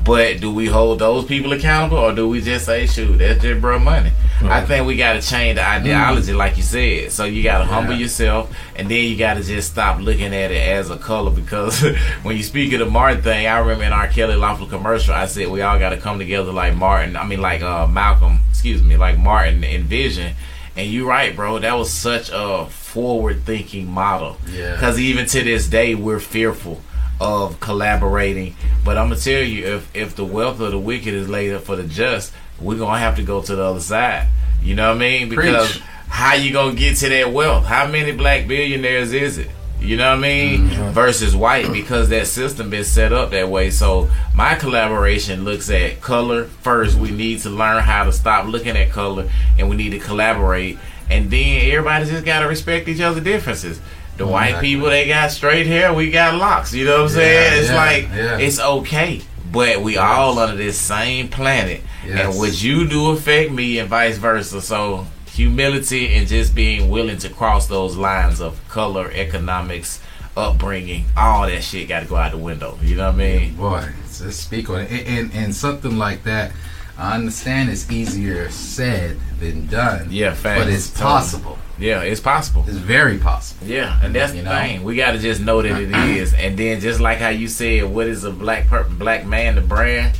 [0.04, 3.62] But do we hold those people accountable, or do we just say, "Shoot, that's just
[3.62, 4.12] bro money"?
[4.52, 7.12] I think we got to change the ideology, like you said.
[7.12, 8.00] So you got to humble Yeah.
[8.00, 11.32] yourself, and then you got to just stop looking at it as a color.
[11.32, 11.82] Because
[12.24, 15.26] when you speak of the Martin thing, I remember in our Kelly Loeffler commercial, I
[15.26, 17.16] said we all got to come together like Martin.
[17.16, 18.40] I mean, like uh, Malcolm.
[18.50, 20.34] Excuse me, like Martin and Vision.
[20.78, 21.60] And you're right, bro.
[21.60, 24.38] That was such a forward-thinking model.
[24.50, 24.74] Yeah.
[24.74, 26.82] Because even to this day, we're fearful
[27.20, 28.56] of collaborating.
[28.84, 31.64] But I'm gonna tell you, if if the wealth of the wicked is laid up
[31.64, 34.28] for the just, we're gonna have to go to the other side.
[34.62, 35.30] You know what I mean?
[35.30, 35.84] Because Preach.
[36.08, 37.66] how you gonna get to that wealth?
[37.66, 39.50] How many black billionaires is it?
[39.82, 40.70] You know what I mean?
[40.70, 40.92] Mm-hmm.
[40.92, 43.70] Versus white because that system been set up that way.
[43.70, 46.98] So my collaboration looks at color first.
[46.98, 49.30] We need to learn how to stop looking at color
[49.60, 50.78] and we need to collaborate.
[51.10, 53.82] And then everybody just gotta respect each other's differences.
[54.16, 56.74] The white people they got straight hair, we got locks.
[56.74, 57.60] You know what I'm Yeah, saying?
[57.60, 58.38] It's yeah, like yeah.
[58.38, 59.22] it's okay.
[59.54, 61.82] But we all under this same planet.
[62.06, 62.20] Yes.
[62.20, 64.62] And what you do affect me and vice versa.
[64.62, 70.02] So humility and just being willing to cross those lines of color, economics,
[70.36, 72.78] upbringing, all that shit got to go out the window.
[72.82, 73.56] You know what I mean?
[73.56, 74.92] Boy, just speak on it.
[74.92, 76.52] And, and, and something like that,
[76.98, 80.08] I understand it's easier said than done.
[80.12, 80.64] Yeah, facts.
[80.64, 81.58] But it's possible.
[81.80, 82.64] Yeah, it's possible.
[82.68, 83.66] It's very possible.
[83.68, 84.56] Yeah, and that's You the know?
[84.62, 84.84] thing.
[84.84, 87.86] We got to just know that it is, and then just like how you said,
[87.86, 90.18] what is a black per- black man, the brand?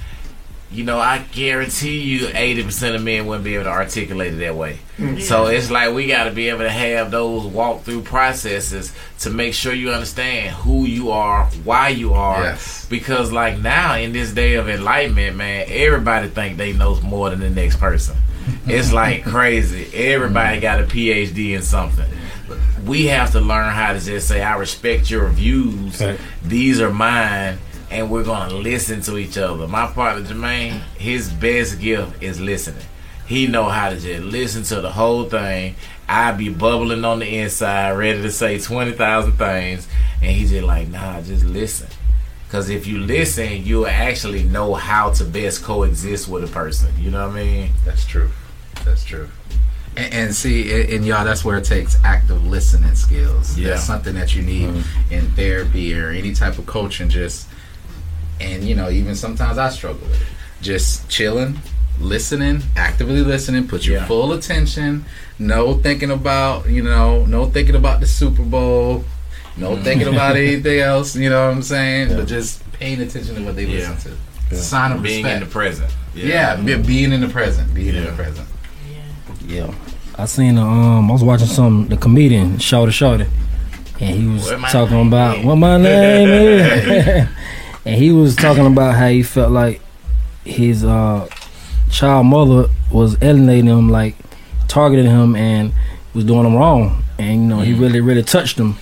[0.74, 4.38] You know, I guarantee you, eighty percent of men wouldn't be able to articulate it
[4.38, 4.80] that way.
[4.98, 5.20] Mm-hmm.
[5.20, 9.30] So it's like we got to be able to have those walk through processes to
[9.30, 12.44] make sure you understand who you are, why you are.
[12.44, 12.86] Yes.
[12.88, 17.40] Because like now in this day of enlightenment, man, everybody think they know more than
[17.40, 18.18] the next person.
[18.68, 19.90] It's like crazy.
[19.94, 22.06] Everybody got a PhD in something.
[22.86, 26.02] We have to learn how to just say, I respect your views.
[26.02, 26.20] Right.
[26.44, 27.58] These are mine.
[27.94, 29.68] And we're going to listen to each other.
[29.68, 32.84] My partner, Jermaine, his best gift is listening.
[33.28, 35.76] He know how to just listen to the whole thing.
[36.10, 39.88] I be bubbling on the inside, ready to say 20,000 things.
[40.22, 41.88] And he just like, nah, just listen.
[42.48, 46.92] Because if you listen, you'll actually know how to best coexist with a person.
[47.00, 47.70] You know what I mean?
[47.86, 48.30] That's true.
[48.86, 49.30] That's true.
[49.96, 53.58] And, and see, and, and y'all, that's where it takes active listening skills.
[53.58, 53.70] Yeah.
[53.70, 55.14] That's something that you need mm-hmm.
[55.14, 57.10] in therapy or any type of coaching.
[57.10, 57.48] Just,
[58.40, 60.28] and you know, even sometimes I struggle with it.
[60.62, 61.60] Just chilling,
[62.00, 64.06] listening, actively listening, put your Yeah.
[64.06, 65.06] full attention.
[65.40, 69.04] No thinking about, you know, no thinking about the Super Bowl.
[69.58, 71.16] No thinking about anything else.
[71.16, 72.16] You know what I'm saying?
[72.16, 73.90] But just paying attention to what they Yeah.
[73.90, 74.18] listen to.
[74.52, 75.42] It's a sign of Being respect.
[75.44, 75.92] in the present.
[76.16, 77.74] yeah, be- being in the present.
[77.74, 78.48] Being in the present.
[79.48, 79.72] Yeah.
[80.18, 83.26] I seen um I was watching some the comedian Shorty Shorty
[84.00, 87.28] and he was talking name about what my name is
[87.86, 89.82] and he was talking about how he felt like
[90.46, 91.28] his uh
[91.90, 94.16] child mother was alienating him like
[94.68, 95.74] targeting him and
[96.14, 97.04] was doing him wrong.
[97.20, 98.78] And you know he really really touched him.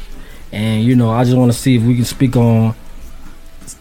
[0.52, 2.76] And you know I just want to see if we can speak on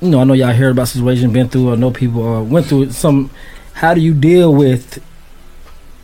[0.01, 2.66] you know I know y'all heard about situation been through or know people uh, went
[2.66, 2.93] through it.
[2.93, 3.31] Some
[3.75, 5.03] how do you deal with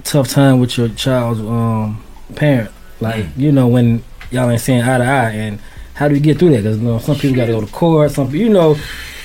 [0.05, 2.03] tough time with your child's um,
[2.35, 2.71] parent.
[3.01, 5.61] Like you know when y'all ain't seeing eye to eye, and
[5.97, 6.59] how do you get through that?
[6.59, 8.11] Because you know some people got to go to court.
[8.11, 8.76] Some you know,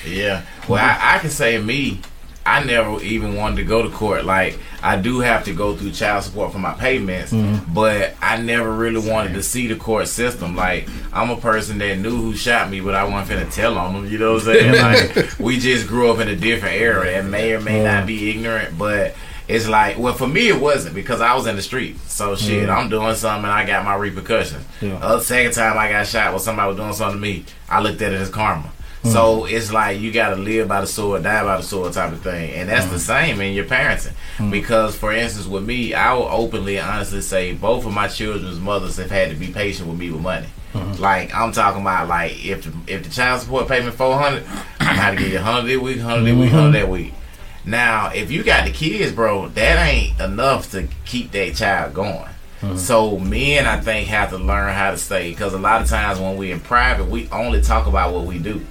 [0.08, 0.42] Yeah.
[0.68, 2.00] Well, I, I can say me,
[2.46, 4.24] I never even wanted to go to court.
[4.24, 7.74] Like, I do have to go through child support for my payments, mm-hmm.
[7.74, 10.56] but I never really wanted to see the court system.
[10.56, 13.92] Like, I'm a person that knew who shot me, but I wasn't finna tell on
[13.92, 14.10] them.
[14.10, 15.16] You know what I'm saying?
[15.16, 17.04] like, we just grew up in a different era.
[17.04, 19.14] That may or may not be ignorant, but
[19.52, 21.98] it's like, well, for me, it wasn't because I was in the street.
[22.06, 22.76] So, shit, mm.
[22.76, 24.64] I'm doing something and I got my repercussions.
[24.80, 24.94] Yeah.
[24.94, 28.00] Uh, second time I got shot when somebody was doing something to me, I looked
[28.02, 28.72] at it as karma.
[29.02, 29.12] Mm.
[29.12, 32.22] So it's like you gotta live by the sword, die by the sword type of
[32.22, 32.52] thing.
[32.52, 33.00] And that's the mm.
[33.00, 34.12] same in your parenting.
[34.50, 38.60] Because for instance with me, I will openly and honestly say both of my children's
[38.60, 40.46] mothers have had to be patient with me with money.
[40.72, 41.02] Mm-hmm.
[41.02, 44.44] Like I'm talking about like if the, if the child support payment four hundred,
[44.80, 47.12] I gotta give you hundred this week, hundred this week, hundred that week.
[47.64, 52.28] Now, if you got the kids, bro, that ain't enough to keep that child going.
[52.62, 52.76] Uh-huh.
[52.76, 56.20] So men, I think, have to learn how to stay because a lot of times
[56.20, 58.64] when we in private, we only talk about what we do.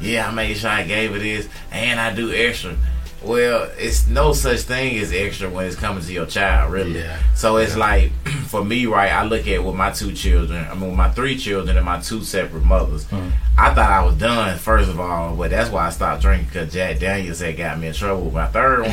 [0.00, 2.76] Yeah, I made sure I gave it this, and I do extra.
[3.22, 7.00] Well, it's no such thing as extra when it's coming to your child, really.
[7.00, 7.20] Yeah.
[7.34, 8.12] So it's like,
[8.46, 9.10] for me, right?
[9.10, 10.64] I look at with my two children.
[10.64, 13.04] I mean, with my three children and my two separate mothers.
[13.06, 13.30] Hmm.
[13.58, 16.70] I thought I was done first of all, but that's why I stopped drinking because
[16.72, 18.92] Jack Daniels had got me in trouble with my third one.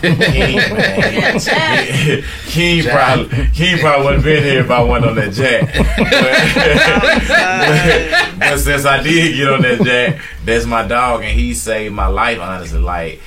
[0.00, 1.40] King, man.
[2.46, 5.74] King probably King probably wouldn't been here if I wasn't on that Jack.
[7.26, 11.92] But, but since I did get on that Jack, that's my dog, and he saved
[11.94, 12.38] my life.
[12.38, 13.20] Honestly, like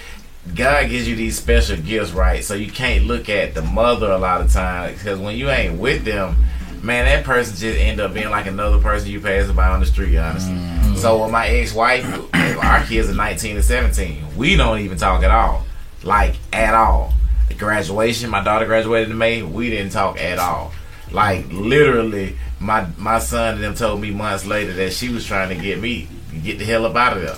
[0.56, 2.44] God gives you these special gifts, right?
[2.44, 5.80] So you can't look at the mother a lot of times because when you ain't
[5.80, 6.36] with them,
[6.82, 9.86] man, that person just end up being like another person you pass by on the
[9.86, 10.54] street, honestly.
[10.54, 10.96] Mm-hmm.
[10.96, 12.06] So with my ex-wife,
[12.64, 14.38] our kids are 19 and 17.
[14.38, 15.66] We don't even talk at all,
[16.04, 17.14] like at all.
[17.50, 19.44] The graduation, my daughter graduated in May.
[19.44, 20.72] We didn't talk at all.
[21.12, 25.50] Like literally, my my son and them told me months later that she was trying
[25.50, 26.08] to get me
[26.44, 27.38] get the hell up out of there.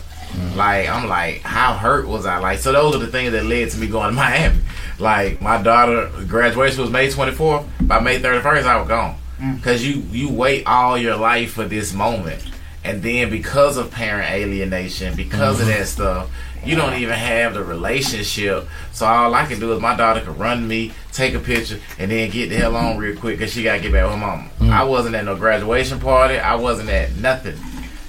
[0.56, 2.40] Like I'm like, how hurt was I?
[2.40, 4.60] Like, so those are the things that led to me going to Miami.
[5.00, 7.66] Like my daughter graduation was May 24th.
[7.88, 9.16] By May 31st, I was gone.
[9.40, 9.64] Mm.
[9.64, 12.44] Cause you you wait all your life for this moment,
[12.84, 15.80] and then because of parent alienation, because of mm-hmm.
[15.80, 16.32] that stuff,
[16.64, 18.68] you don't even have the relationship.
[18.92, 22.12] So all I can do is my daughter can run me, take a picture, and
[22.12, 24.20] then get the hell on real quick because she got to get back with her
[24.20, 24.50] mama.
[24.60, 24.70] Mm.
[24.70, 26.38] I wasn't at no graduation party.
[26.38, 27.58] I wasn't at nothing.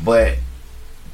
[0.05, 0.37] But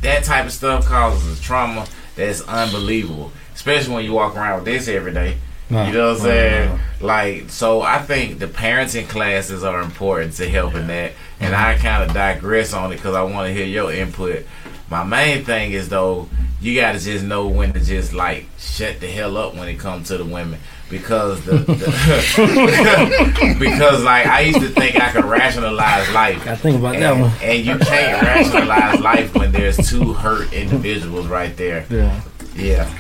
[0.03, 1.87] that type of stuff causes a trauma
[2.17, 3.33] that's unbelievable.
[3.55, 5.39] Especially when you walk around with this every day.
[5.71, 6.69] No, you know what I'm saying?
[7.01, 11.13] No, like, so I think the parenting classes are important to helping that.
[11.41, 11.65] And mm-hmm.
[11.65, 14.47] I kind of digress on it because I want to hear your input.
[14.91, 16.29] My main thing is though,
[16.61, 19.79] you got to just know when to just like shut the hell up when it
[19.79, 20.59] comes to the women
[20.89, 26.47] because the, the because like I used to think I could rationalize life.
[26.47, 27.33] I think about and, that one.
[27.43, 31.87] And you can't rationalize life when there's two hurt individuals right there.
[31.91, 32.21] Yeah.
[32.57, 32.93] Yeah.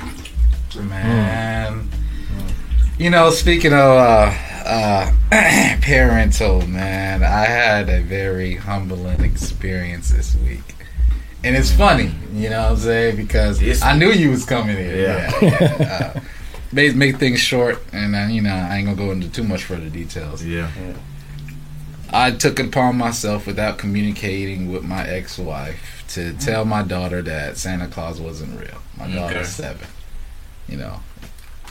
[0.76, 1.88] Man.
[1.88, 2.52] Mm.
[2.98, 4.32] You know, speaking of uh,
[4.64, 5.10] uh,
[5.82, 10.60] parental, man, I had a very humbling experience this week.
[11.44, 13.16] And it's funny, you know what I'm saying?
[13.16, 14.96] Because it's I knew you was coming here.
[14.96, 15.38] Yeah.
[15.40, 16.20] yeah, yeah.
[16.20, 16.20] Uh,
[16.72, 19.64] make, make things short, and uh, you know, I ain't gonna go into too much
[19.64, 20.44] further details.
[20.44, 20.70] Yeah.
[20.80, 20.94] yeah.
[22.10, 27.58] I took it upon myself without communicating with my ex-wife to tell my daughter that
[27.58, 28.80] Santa Claus wasn't real.
[28.96, 29.14] My okay.
[29.14, 29.86] daughter's seven.
[30.66, 31.00] You know,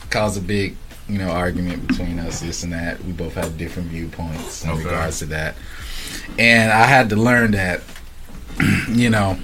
[0.09, 0.75] caused a big,
[1.07, 3.03] you know, argument between us, this and that.
[3.03, 4.83] We both have different viewpoints in okay.
[4.83, 5.55] regards to that,
[6.37, 7.81] and I had to learn that,
[8.89, 9.39] you know,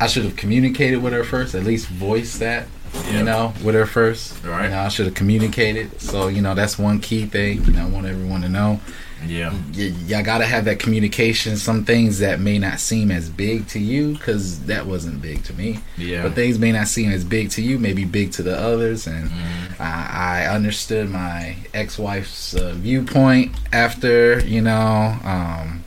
[0.00, 2.66] I should have communicated with her first, at least voice that.
[3.10, 4.42] You know, with her first.
[4.44, 4.64] Right.
[4.64, 6.00] You know, I should have communicated.
[6.00, 7.64] So you know, that's one key thing.
[7.64, 8.80] You know, I want everyone to know.
[9.24, 9.54] Yeah.
[9.76, 11.56] Y- y'all got to have that communication.
[11.56, 15.54] Some things that may not seem as big to you, because that wasn't big to
[15.54, 15.78] me.
[15.96, 16.22] Yeah.
[16.22, 19.06] But things may not seem as big to you, maybe big to the others.
[19.06, 19.80] And mm.
[19.80, 25.16] I, I, understood my ex-wife's uh, viewpoint after, you know.
[25.24, 25.84] Um,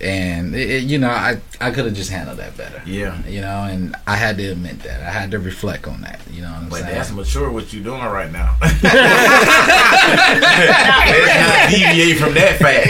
[0.00, 2.82] and it, it, you know I I could have just handled that better.
[2.86, 5.02] Yeah, you know, and I had to admit that.
[5.02, 6.20] I had to reflect on that.
[6.30, 6.94] You know what I'm but saying?
[6.94, 8.56] that's mature what you're doing right now.
[8.60, 8.82] Let's
[11.40, 12.86] not deviate from that fact.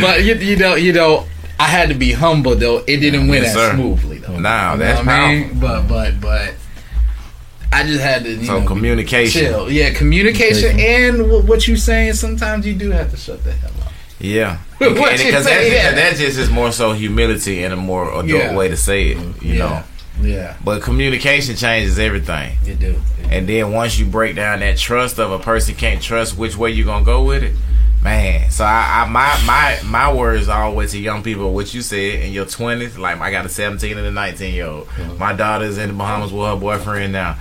[0.00, 1.26] but you, you know you know
[1.60, 2.78] I had to be humble though.
[2.78, 4.38] It didn't win yes, as smoothly though.
[4.38, 5.60] Nah, that's you know I mean?
[5.60, 6.54] But but but.
[7.74, 9.46] I just had to, so know, communication.
[9.46, 9.70] Chill.
[9.70, 11.22] Yeah, communication, communication.
[11.24, 12.12] and what you're saying.
[12.12, 13.71] Sometimes you do have to shut the hell.
[14.22, 18.54] Yeah, because that, that just is more so humility and a more adult yeah.
[18.54, 19.42] way to say it.
[19.42, 19.58] You yeah.
[19.58, 19.82] know.
[20.20, 20.56] Yeah.
[20.64, 22.56] But communication changes everything.
[22.64, 23.00] You do.
[23.30, 26.70] And then once you break down that trust of a person can't trust which way
[26.70, 27.56] you gonna go with it,
[28.02, 28.50] man.
[28.50, 32.32] So I, I my my my words always to young people what you said in
[32.32, 32.96] your twenties.
[32.96, 34.86] Like I got a seventeen and a nineteen year old.
[34.88, 35.18] Mm-hmm.
[35.18, 37.38] My daughter's in the Bahamas with her boyfriend now.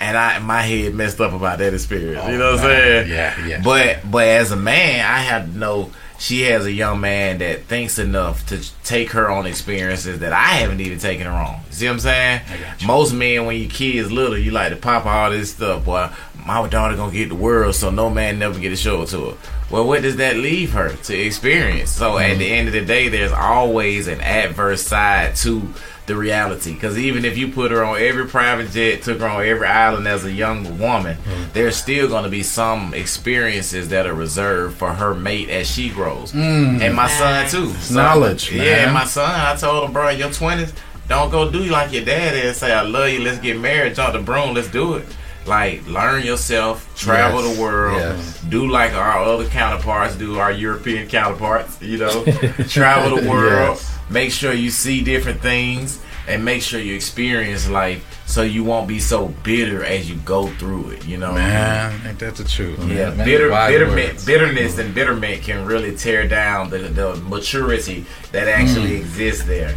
[0.00, 2.20] And I my head messed up about that experience.
[2.24, 3.10] Oh, you know what I'm saying?
[3.10, 3.62] Yeah, yeah.
[3.62, 7.64] But but as a man, I have to know she has a young man that
[7.64, 11.60] thinks enough to take her on experiences that I haven't even taken her on.
[11.70, 12.40] See what I'm saying?
[12.86, 15.84] Most men, when your kid's little, you like to pop all this stuff.
[15.84, 16.08] Boy,
[16.46, 19.30] my daughter gonna get the world, so no man never get to show it to
[19.30, 19.36] her.
[19.70, 21.90] Well, what does that leave her to experience?
[21.90, 22.32] So mm-hmm.
[22.32, 25.74] at the end of the day, there's always an adverse side to
[26.06, 26.74] the reality.
[26.74, 30.06] Because even if you put her on every private jet, took her on every island
[30.06, 31.52] as a young woman, mm.
[31.52, 35.90] there's still going to be some experiences that are reserved for her mate as she
[35.90, 36.32] grows.
[36.32, 36.80] Mm.
[36.80, 37.70] And my son too.
[37.74, 38.64] So, Knowledge, man.
[38.64, 40.72] Yeah, and my son, I told him, bro, in your twenties,
[41.08, 44.14] don't go do like your dad and say, I love you, let's get married, jump
[44.14, 45.06] the broom, let's do it.
[45.46, 47.54] Like learn yourself, travel yes.
[47.54, 48.40] the world, yes.
[48.48, 52.24] do like our other counterparts do, our European counterparts, you know,
[52.68, 53.76] travel the world.
[53.76, 58.64] Yes make sure you see different things and make sure you experience life so you
[58.64, 61.06] won't be so bitter as you go through it.
[61.06, 62.78] You know, man, I think that's the truth.
[62.88, 63.26] Yeah, man.
[63.26, 69.00] bitter, bitterment, bitterness and bitterment can really tear down the, the maturity that actually mm.
[69.00, 69.76] exists there.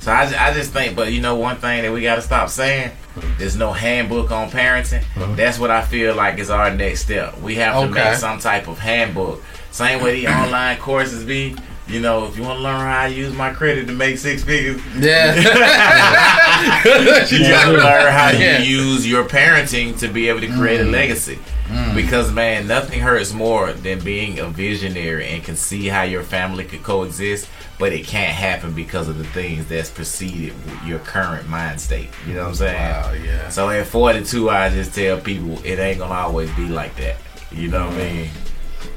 [0.00, 2.48] So I, I just think, but you know, one thing that we got to stop
[2.48, 2.92] saying.
[3.36, 5.02] There's no handbook on parenting.
[5.14, 5.34] Mm-hmm.
[5.34, 7.36] That's what I feel like is our next step.
[7.40, 8.10] We have to okay.
[8.10, 9.42] make some type of handbook.
[9.72, 11.56] Same way the online courses be
[11.88, 14.44] you know, if you want to learn how I use my credit to make six
[14.44, 15.34] figures, yeah,
[17.30, 18.58] you got to learn how yeah.
[18.58, 20.88] you use your parenting to be able to create mm.
[20.88, 21.38] a legacy.
[21.68, 21.94] Mm.
[21.94, 26.64] Because man, nothing hurts more than being a visionary and can see how your family
[26.64, 31.80] could coexist, but it can't happen because of the things that's preceded your current mind
[31.80, 32.10] state.
[32.26, 32.90] You know what I'm saying?
[32.92, 33.48] Wow, yeah.
[33.48, 37.16] So at 42, I just tell people it ain't gonna always be like that.
[37.50, 38.30] You know what I mean?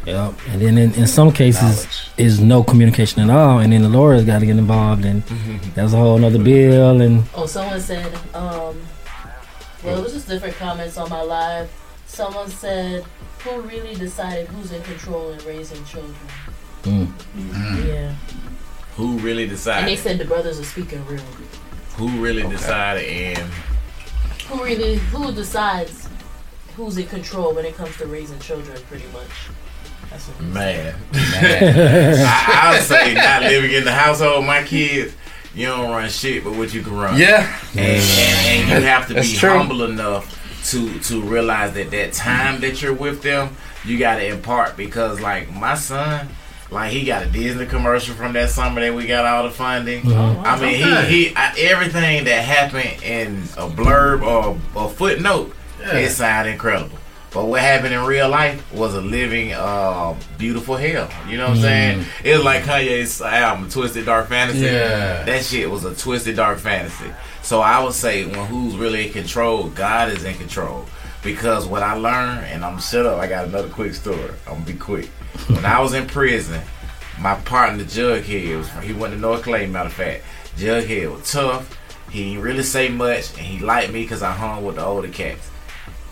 [0.06, 0.34] Yep.
[0.50, 4.26] And then in, in some cases, is no communication at all, and then the lawyers
[4.26, 5.24] got to get involved, and
[5.76, 7.02] that's a whole other bill.
[7.02, 8.82] And oh, someone said, um,
[9.84, 11.72] well, it was just different comments on my live.
[12.06, 13.04] Someone said,
[13.44, 16.16] "Who really decided who's in control in raising children?"
[16.84, 17.08] Mm.
[17.36, 17.88] Mm.
[17.88, 18.16] Yeah.
[18.98, 19.88] Who really decided?
[19.88, 21.22] And they said the brothers are speaking real.
[21.96, 22.52] Who really okay.
[22.52, 23.52] decided and
[24.48, 26.10] who really who decides
[26.76, 28.78] who's in control when it comes to raising children?
[28.90, 29.30] Pretty much.
[30.40, 30.96] Man, man.
[31.14, 34.46] I, I would say not living in the household.
[34.46, 35.14] My kids,
[35.56, 37.18] you don't run shit, but what you can run.
[37.18, 40.38] Yeah, and, and, and you have to be humble enough
[40.72, 45.20] to to realize that that time that you're with them, you got to impart because
[45.22, 46.28] like my son.
[46.70, 50.04] Like he got a Disney commercial from that summer that we got all the funding.
[50.04, 50.42] Mhm.
[50.46, 51.06] I mean, Okay.
[51.10, 55.96] he he I, everything that happened in a blurb or a footnote, Yeah.
[55.98, 56.98] it sounded incredible.
[57.34, 61.10] But what happened in real life was a living, uh, beautiful hell.
[61.30, 62.06] You know what I'm saying?
[62.26, 64.66] It was like Kanye's album, Twisted Dark Fantasy.
[64.66, 65.24] Yeah.
[65.24, 67.10] That shit was a twisted dark fantasy.
[67.42, 70.86] So I would say when who's really in control, God is in control.
[71.24, 74.32] Because what I learned, and I'm shut up, I got another quick story.
[74.46, 75.06] I'm gonna be quick.
[75.48, 76.60] When I was in prison,
[77.20, 80.24] my partner Jughead was he went to North Clay, matter of fact.
[80.58, 81.78] Jughead was tough.
[82.10, 85.08] He didn't really say much, and he liked me because I hung with the older
[85.08, 85.50] cats.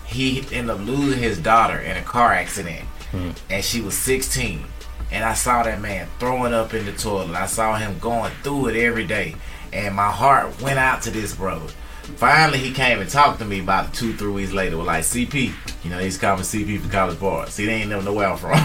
[0.09, 3.31] He ended up losing his daughter in a car accident, hmm.
[3.49, 4.63] and she was 16.
[5.11, 7.35] And I saw that man throwing up in the toilet.
[7.35, 9.35] I saw him going through it every day,
[9.73, 11.71] and my heart went out to this brother.
[12.17, 14.77] Finally, he came and talked to me about two, three weeks later.
[14.77, 15.53] Was like CP,
[15.83, 17.49] you know, he's calling CP for College Board.
[17.49, 18.51] See, they ain't never know where I'm from.
[18.55, 18.61] I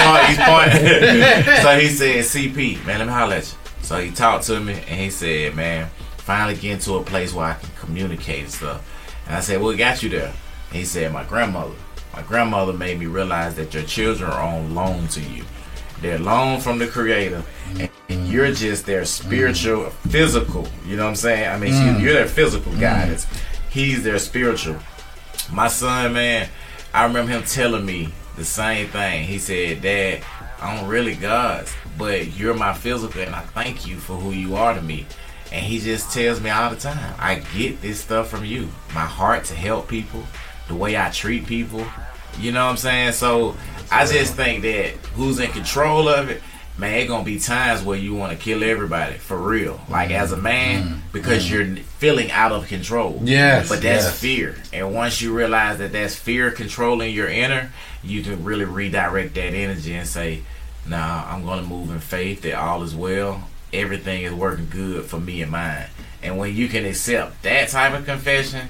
[0.00, 1.62] thought he's pointing.
[1.62, 3.58] so he said, CP, man, let me holler at you.
[3.82, 7.46] So he talked to me and he said, man, finally getting to a place where
[7.46, 8.90] I can communicate and stuff.
[9.26, 10.32] And I said, what got you there?
[10.72, 11.74] He said, my grandmother.
[12.14, 15.44] My grandmother made me realize that your children are on loan to you.
[16.00, 17.42] They're loan from the Creator,
[17.78, 20.68] and, and you're just their spiritual, physical.
[20.86, 21.48] You know what I'm saying?
[21.48, 22.00] I mean, Mm.
[22.00, 23.26] you're their physical guidance.
[23.70, 24.76] He's their spiritual.
[25.52, 26.48] My son, man,
[26.92, 29.24] I remember him telling me the same thing.
[29.24, 30.22] He said, Dad,
[30.60, 34.74] I'm really God's, but you're my physical, and I thank you for who you are
[34.74, 35.06] to me.
[35.54, 38.68] And he just tells me all the time, I get this stuff from you.
[38.92, 40.24] My heart to help people,
[40.66, 41.86] the way I treat people.
[42.40, 43.12] You know what I'm saying?
[43.12, 43.56] So
[43.88, 46.42] I just think that who's in control of it,
[46.76, 49.80] man, it gonna be times where you want to kill everybody for real.
[49.88, 50.98] Like as a man, mm-hmm.
[51.12, 53.20] because you're feeling out of control.
[53.22, 54.18] Yes, But that's yes.
[54.18, 54.56] fear.
[54.72, 57.70] And once you realize that that's fear controlling your inner,
[58.02, 60.42] you can really redirect that energy and say,
[60.84, 63.48] nah, I'm going to move in faith that all is well.
[63.74, 65.86] Everything is working good for me and mine.
[66.22, 68.68] And when you can accept that type of confession,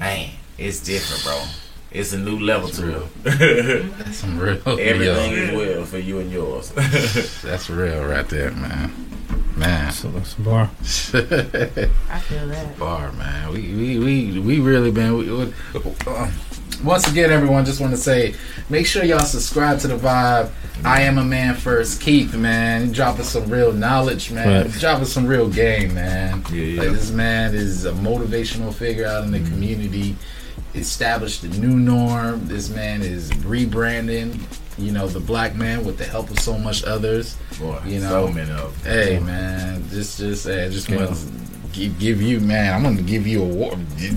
[0.00, 1.44] man, it's different, bro.
[1.92, 3.98] It's a new level to it.
[3.98, 4.60] That's some real.
[4.66, 5.38] Everything yo.
[5.38, 6.70] is well for you and yours.
[7.42, 8.92] That's real right there, man.
[9.56, 9.92] Man.
[9.92, 10.62] So that's a bar.
[10.80, 12.78] I feel that.
[12.78, 13.52] bar, man.
[13.52, 15.16] We we we, we really been.
[15.18, 15.54] We, we-
[16.06, 16.30] uh,
[16.84, 18.34] once again, everyone, just want to say,
[18.68, 20.50] make sure y'all subscribe to the vibe.
[20.84, 22.92] I am a man first, Keith, man.
[22.92, 24.66] Dropping some real knowledge, man.
[24.66, 24.80] Right.
[24.80, 26.44] Dropping some real game, man.
[26.50, 26.82] Yeah, yeah.
[26.82, 29.52] Like this man is a motivational figure out in the mm-hmm.
[29.52, 30.16] community.
[30.74, 32.46] Established a new norm.
[32.48, 34.40] This man is rebranding.
[34.78, 37.36] You know the black man with the help of so much others.
[37.60, 38.92] Boy, You know, so many of them.
[38.92, 41.14] Hey man, just just hey, just Yeah.
[41.72, 42.74] Want to give, give you man.
[42.74, 43.72] I'm gonna give you a war.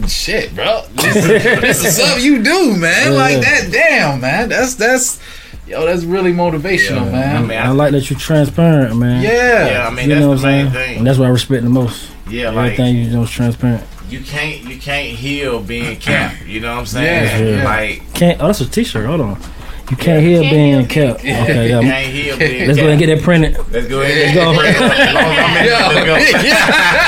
[0.07, 0.83] Shit, bro.
[0.95, 3.11] This, this is something you do, man.
[3.11, 3.69] Yeah, like that.
[3.71, 4.49] Damn, man.
[4.49, 5.19] That's that's
[5.67, 5.85] yo.
[5.85, 7.35] That's really motivational, Yeah, man.
[7.37, 9.23] I mean, I like that you're transparent, man.
[9.23, 9.67] yeah.
[9.67, 10.87] Yeah, I mean, you that's know the what I'm main saying?
[10.87, 10.97] thing.
[10.99, 12.11] And that's what I respect the most.
[12.29, 13.83] Yeah, like Everything you know is transparent.
[14.09, 16.45] you can't you can't heal being capped.
[16.45, 17.45] You know what I'm saying?
[17.47, 17.63] Yeah, yeah.
[17.63, 18.41] Like Can't.
[18.41, 19.05] Oh, that's a T-shirt.
[19.05, 19.41] Hold on.
[19.89, 21.19] You can't hear Can't being hear kept.
[21.19, 21.81] Okay, you yeah.
[21.81, 23.57] can't heal being Let's go ahead and get that printed.
[23.71, 24.35] Let's go ahead.
[24.35, 24.51] Let's go.
[24.51, 27.05] As long as I'm in it, let's go.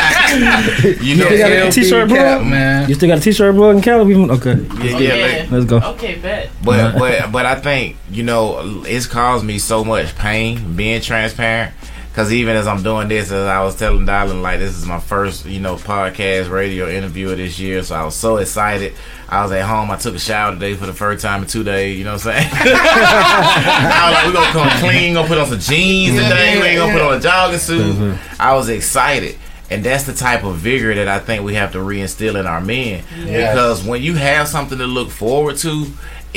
[1.04, 2.44] You know, still got a yeah, T-shirt, bro?
[2.44, 2.90] man.
[2.90, 3.70] You still got a T-shirt bro.
[3.72, 4.06] in Cali?
[4.06, 5.78] We- Okay, yeah, yeah, like- let's go.
[5.94, 6.50] Okay, bet.
[6.64, 11.74] But but but I think you know it's caused me so much pain being transparent.
[12.18, 15.00] Cause even as I'm doing this, as I was telling Darlin, like this is my
[15.00, 18.96] first you know podcast radio interview of this year, so I was so excited.
[19.30, 19.92] I was at home.
[19.92, 21.96] I took a shower today for the first time in two days.
[21.96, 22.50] You know what I'm saying?
[22.54, 26.60] I was like, we gonna come clean, gonna put on some jeans today.
[26.60, 27.96] We ain't gonna put on a jogging suit.
[27.96, 28.42] Mm-hmm.
[28.42, 29.38] I was excited.
[29.70, 32.62] And that's the type of vigor that I think we have to reinstill in our
[32.62, 33.04] men.
[33.16, 33.54] Yes.
[33.54, 35.86] Because when you have something to look forward to,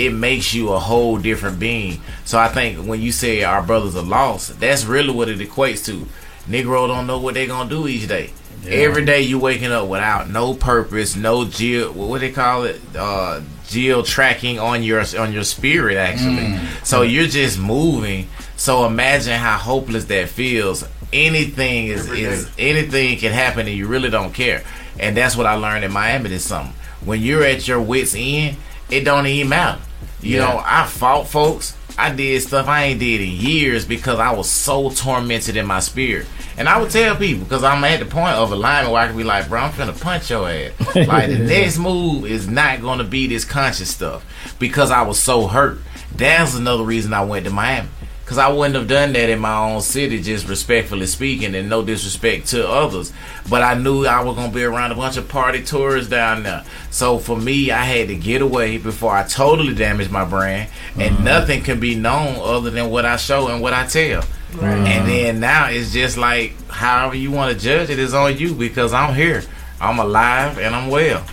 [0.06, 2.00] it makes you a whole different being.
[2.24, 5.84] So I think when you say our brothers are lost, that's really what it equates
[5.86, 6.06] to.
[6.48, 8.30] Negro don't know what they're gonna do each day.
[8.66, 12.80] Every day you waking up without no purpose, no geo what do they call it?
[12.96, 16.58] Uh geo tracking on your on your spirit actually.
[16.82, 18.28] So you're just moving.
[18.56, 20.86] So imagine how hopeless that feels.
[21.12, 24.62] Anything is, is anything can happen and you really don't care.
[24.98, 26.72] And that's what I learned in Miami this summer.
[27.04, 28.56] When you're at your wits end,
[28.90, 29.80] it don't even matter.
[30.22, 30.46] You Yeah.
[30.46, 31.74] know, I fought folks.
[31.98, 35.80] I did stuff I ain't did in years because I was so tormented in my
[35.80, 36.26] spirit.
[36.56, 39.16] And I would tell people because I'm at the point of alignment where I can
[39.16, 40.70] be like, bro, I'm finna punch your ass.
[40.94, 44.24] like the next move is not gonna be this conscious stuff
[44.58, 45.78] because I was so hurt.
[46.14, 47.88] That's another reason I went to Miami.
[48.30, 51.82] Cause I wouldn't have done that in my own city, just respectfully speaking, and no
[51.82, 53.12] disrespect to others.
[53.48, 56.62] But I knew I was gonna be around a bunch of party tourists down there.
[56.92, 61.16] So for me, I had to get away before I totally damaged my brand, and
[61.18, 61.24] Mhm.
[61.24, 64.22] nothing can be known other than what I show and what I tell.
[64.54, 64.78] Right.
[64.78, 68.54] And then now it's just like however you want to judge it is on you
[68.54, 69.42] because I'm here,
[69.80, 71.24] I'm alive, and I'm well.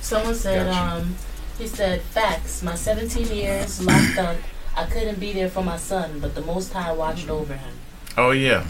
[0.00, 1.16] Someone said, um,
[1.58, 2.62] he said, facts.
[2.62, 4.36] My 17 years locked up.
[4.76, 7.72] I couldn't be there for my son, but the Most High watched over him.
[8.16, 8.64] Oh yeah,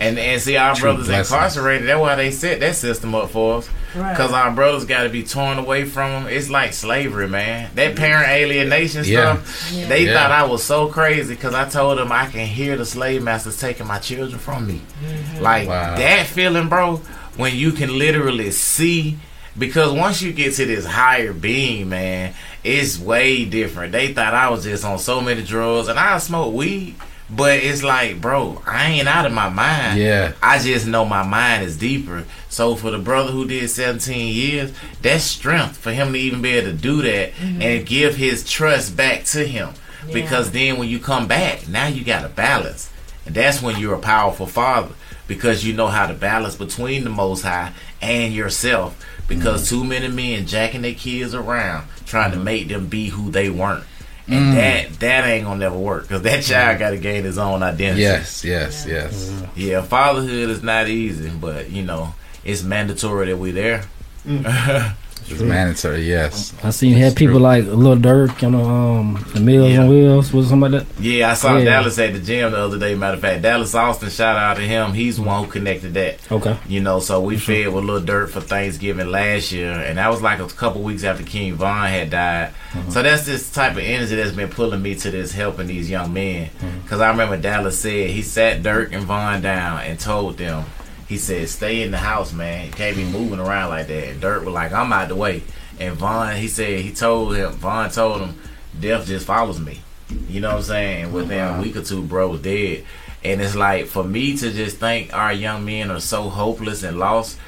[0.00, 1.30] and and see our True brothers blessings.
[1.32, 1.88] incarcerated.
[1.88, 3.68] That's why they set that system up for us.
[3.94, 4.16] Right.
[4.16, 6.32] Cause our brothers got to be torn away from them.
[6.32, 7.70] It's like slavery, man.
[7.74, 9.36] That parent alienation Yeah.
[9.42, 9.72] stuff.
[9.72, 9.88] Yeah.
[9.88, 10.14] They Yeah.
[10.14, 13.58] thought I was so crazy because I told them I can hear the slave masters
[13.58, 14.82] taking my children from me.
[15.04, 15.42] Mm-hmm.
[15.42, 15.96] Like Wow.
[15.96, 16.96] that feeling, bro.
[17.36, 19.18] When you can literally see.
[19.58, 23.92] Because once you get to this higher being, man, it's way different.
[23.92, 26.94] They thought I was just on so many drugs, and I smoke weed,
[27.30, 29.98] but it's like, bro, I ain't out of my mind.
[29.98, 30.32] Yeah.
[30.42, 32.24] I just know my mind is deeper.
[32.48, 36.50] So for the brother who did 17 years, that's strength for him to even be
[36.50, 37.60] able to do that mm-hmm.
[37.60, 39.74] and give his trust back to him.
[40.12, 42.90] Because then when you come back, now you got a balance.
[43.26, 44.94] And that's when you're a powerful father
[45.26, 49.04] because you know how to balance between the most high and yourself.
[49.28, 49.68] Because mm.
[49.68, 52.44] too many men jacking their kids around trying to mm-hmm.
[52.44, 53.84] make them be who they weren't.
[54.26, 54.54] And Mm.
[54.56, 56.48] that that ain't gonna never work because that mm.
[56.48, 58.02] child got to gain his own identity.
[58.02, 59.30] Yes, yes, yes.
[59.30, 59.44] Mm-hmm.
[59.56, 62.14] Yeah, fatherhood is not easy, but you know
[62.44, 63.84] it's mandatory that we there.
[64.26, 64.94] Mm.
[65.30, 66.02] It's mandatory.
[66.08, 66.54] Yes.
[66.62, 69.80] I seen had people like Lil Durk, you know, um, the Mills Yeah.
[69.82, 71.02] on Wheels, was something like that.
[71.02, 71.64] yeah, I saw Yeah.
[71.64, 72.94] Dallas at the gym the other day.
[72.94, 74.92] Matter of fact, Dallas Austin, shout out to him.
[74.94, 76.18] He's the one who connected that.
[76.30, 76.56] Okay.
[76.68, 80.22] You know, so we fed with Lil Durk for Thanksgiving last year, and that was
[80.22, 82.50] like a couple weeks after King Von had died.
[82.90, 86.12] So that's this type of energy that's been pulling me to this helping these young
[86.12, 86.50] men.
[86.82, 90.64] Because I remember Dallas said he sat Durk and Von down and told them,
[91.08, 92.70] he said, "Stay in the house, man.
[92.70, 95.42] Can't be moving around like that." Durk was like, "I'm out the way."
[95.80, 98.34] And Von, he said, he told him, Von told him,
[98.78, 99.80] "Death just follows me."
[100.28, 101.12] You know what I'm saying?
[101.12, 102.84] Within a week or two, bro was dead.
[103.24, 106.98] And it's like for me to just think our young men are so hopeless and
[106.98, 107.38] lost.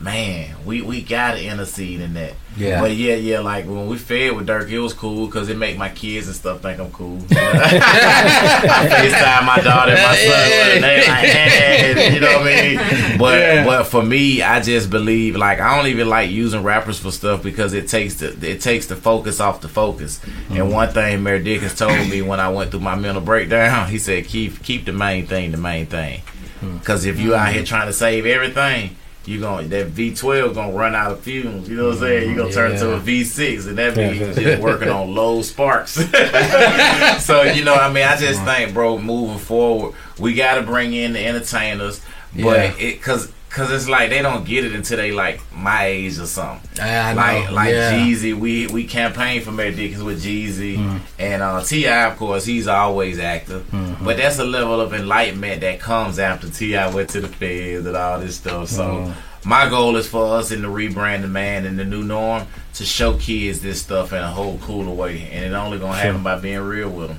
[0.00, 2.34] Man, we we gotta intercede in that.
[2.56, 2.80] Yeah.
[2.80, 5.76] But yeah, yeah, like when we fed with Durk, it was cool because it make
[5.76, 7.18] my kids and stuff think I'm cool.
[7.30, 12.62] I FaceTime my daughter and my son, and they like, hey, you know what I
[12.62, 13.18] mean?
[13.18, 13.64] But Yeah.
[13.64, 17.42] but for me, I just believe like I don't even like using rappers for stuff
[17.42, 20.20] because it takes the it takes the focus off the focus.
[20.50, 20.72] And mm-hmm.
[20.72, 24.26] one thing Mayor Dickens told me when I went through my mental breakdown, he said
[24.26, 26.20] keep keep the main thing the main thing.
[26.60, 26.78] Hmm.
[26.78, 27.34] Because if you hmm.
[27.34, 28.96] out here trying to save everything,
[29.28, 31.68] you going that V twelve gonna run out of fumes.
[31.68, 32.30] You know what I'm saying?
[32.30, 35.92] You gonna turn into a V six, and that means just working on low sparks.
[37.24, 40.94] so you know, I mean, I just think, bro, moving forward, we got to bring
[40.94, 42.00] in the entertainers,
[42.34, 42.74] but Yeah.
[42.78, 43.32] it because.
[43.58, 46.80] Cause it's like they don't get it until they like my age or something.
[46.80, 47.92] I know, Like like yeah.
[47.92, 51.00] Jeezy, we we campaigned for Mayor Dickens with Jeezy Mm.
[51.18, 51.86] and uh, Ti.
[51.88, 54.04] Of course, he's always active, Mm-hmm.
[54.04, 56.94] but that's a level of enlightenment that comes after T.I.
[56.94, 58.68] went to the feds and all this stuff.
[58.68, 59.14] So Mm.
[59.44, 63.14] my goal is for us in the rebranding man and the new norm to show
[63.16, 66.60] kids this stuff in a whole cooler way, and it only gonna happen by being
[66.60, 67.18] real with them.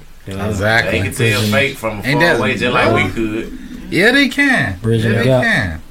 [0.50, 1.00] Exactly.
[1.00, 3.58] They can tell fake from Ain't far that- away just like we could.
[3.90, 4.78] Yeah, they can.
[4.82, 5.44] Bridging yeah, they gap.
[5.44, 5.82] can.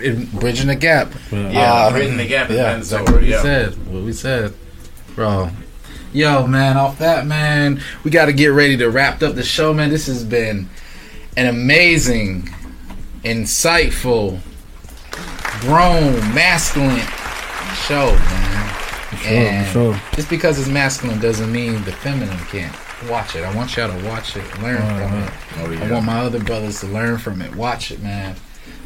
[0.00, 1.12] It- Bridging the gap.
[1.30, 3.42] Yeah, uh, bridging the gap is Yeah, mandatory, that's what we yeah.
[3.42, 3.92] said.
[3.92, 4.54] What we said,
[5.14, 5.50] bro.
[6.12, 9.74] Yo, man, off that, man, we got to get ready to wrap up the show,
[9.74, 9.90] man.
[9.90, 10.68] This has been
[11.36, 12.48] an amazing,
[13.24, 14.38] insightful,
[15.60, 17.00] grown, masculine
[17.88, 18.74] show, man.
[19.18, 20.00] sure, and sure.
[20.14, 22.74] just because it's masculine doesn't mean the feminine can't
[23.10, 23.42] watch it.
[23.44, 25.32] I want y'all to watch it, learn from it.
[25.58, 27.54] Oh, I want my other brothers to learn from it.
[27.56, 28.36] Watch it, man.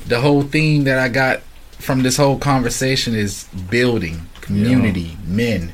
[0.08, 1.40] The whole theme that I got
[1.78, 5.72] from this whole conversation is building community, men.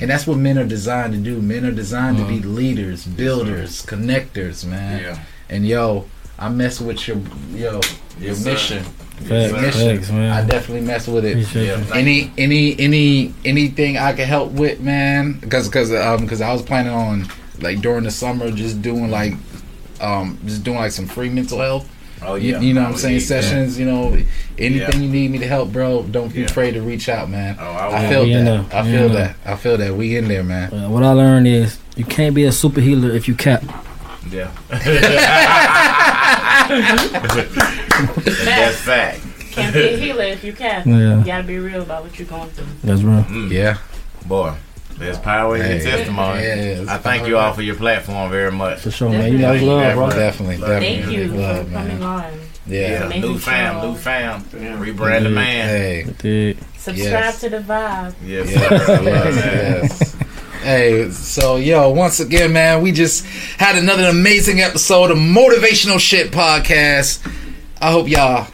[0.00, 1.40] And that's what men are designed to do.
[1.40, 5.02] Men are designed to be leaders, builders, connectors, man.
[5.02, 5.24] Yeah.
[5.48, 6.06] And yo,
[6.38, 7.18] I mess with your
[7.54, 7.80] yo
[8.18, 8.82] your Yes, mission.
[8.84, 9.96] Facts, Your mission.
[9.98, 10.30] facts, man.
[10.32, 11.36] I definitely mess with it.
[11.54, 11.84] Yeah.
[11.94, 15.38] Any any any anything I can help with, man?
[15.40, 17.26] Because because um because I was planning on
[17.60, 19.34] like during the summer just doing like
[20.00, 21.88] um just doing like some free mental health.
[22.22, 23.14] Oh You, yeah, you know what I I'm saying?
[23.14, 23.26] need that.
[23.44, 24.16] Sessions, you know,
[24.58, 25.06] anything Yeah.
[25.06, 26.46] you need me to help, bro, don't be Yeah.
[26.46, 27.56] afraid to reach out, man.
[27.60, 28.74] Oh, I I feel We that.
[28.74, 29.36] I feel in that.
[29.44, 29.94] I feel that.
[29.96, 30.72] We in there, man.
[30.72, 33.62] Uh, what I learned is you can't be a super healer if you cap.
[34.30, 34.50] Yeah.
[37.48, 39.20] That's fact.
[39.52, 40.88] Can't be a healer if you can.
[40.88, 41.18] Yeah.
[41.18, 42.66] You gotta be real about what you're going through.
[42.84, 43.24] That's real.
[43.24, 43.50] Mm.
[43.50, 43.78] Yeah.
[44.26, 44.54] Boy.
[44.98, 46.42] There's power in your testimony.
[46.42, 48.80] Yeah, I thank you all for your platform very much.
[48.80, 49.32] For sure, man.
[49.32, 50.10] You know it's love, bro.
[50.10, 51.02] Definitely, definitely.
[51.02, 51.88] Thank you Love, for man.
[51.88, 52.32] coming on.
[52.66, 52.80] Yeah.
[52.90, 53.90] Yeah, Amazing new fam, show.
[53.92, 54.42] new fam.
[54.42, 55.68] Rebrand the man.
[56.20, 56.56] Hey.
[56.76, 57.40] Subscribe Yes.
[57.40, 58.14] to the vibe.
[58.26, 59.02] Yes, Yes, sir.
[59.02, 60.16] yes, yes.
[60.62, 63.24] Hey, so yo, once again, man, we just
[63.58, 67.24] had another amazing episode of Motivational Shit Podcast.
[67.80, 68.48] I hope y'all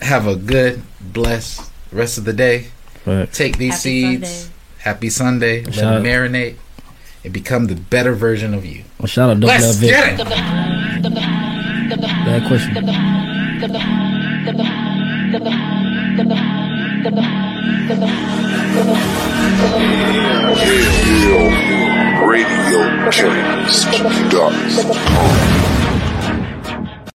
[0.00, 2.68] have a good, blessed rest of the day.
[3.04, 3.30] Right.
[3.32, 3.82] Take these Happy
[4.18, 4.28] seeds.
[4.30, 4.48] Sunday.
[4.82, 5.62] Happy Sunday.
[5.64, 6.56] Let Shout- them marinate
[7.24, 8.82] and become the better version of you.
[8.98, 10.26] Well, shout out to Let's Double get Vic.
[10.26, 11.14] it.
[12.24, 12.74] Bad question.
[22.26, 23.84] Radio Kings,
[24.30, 25.81] Darkness,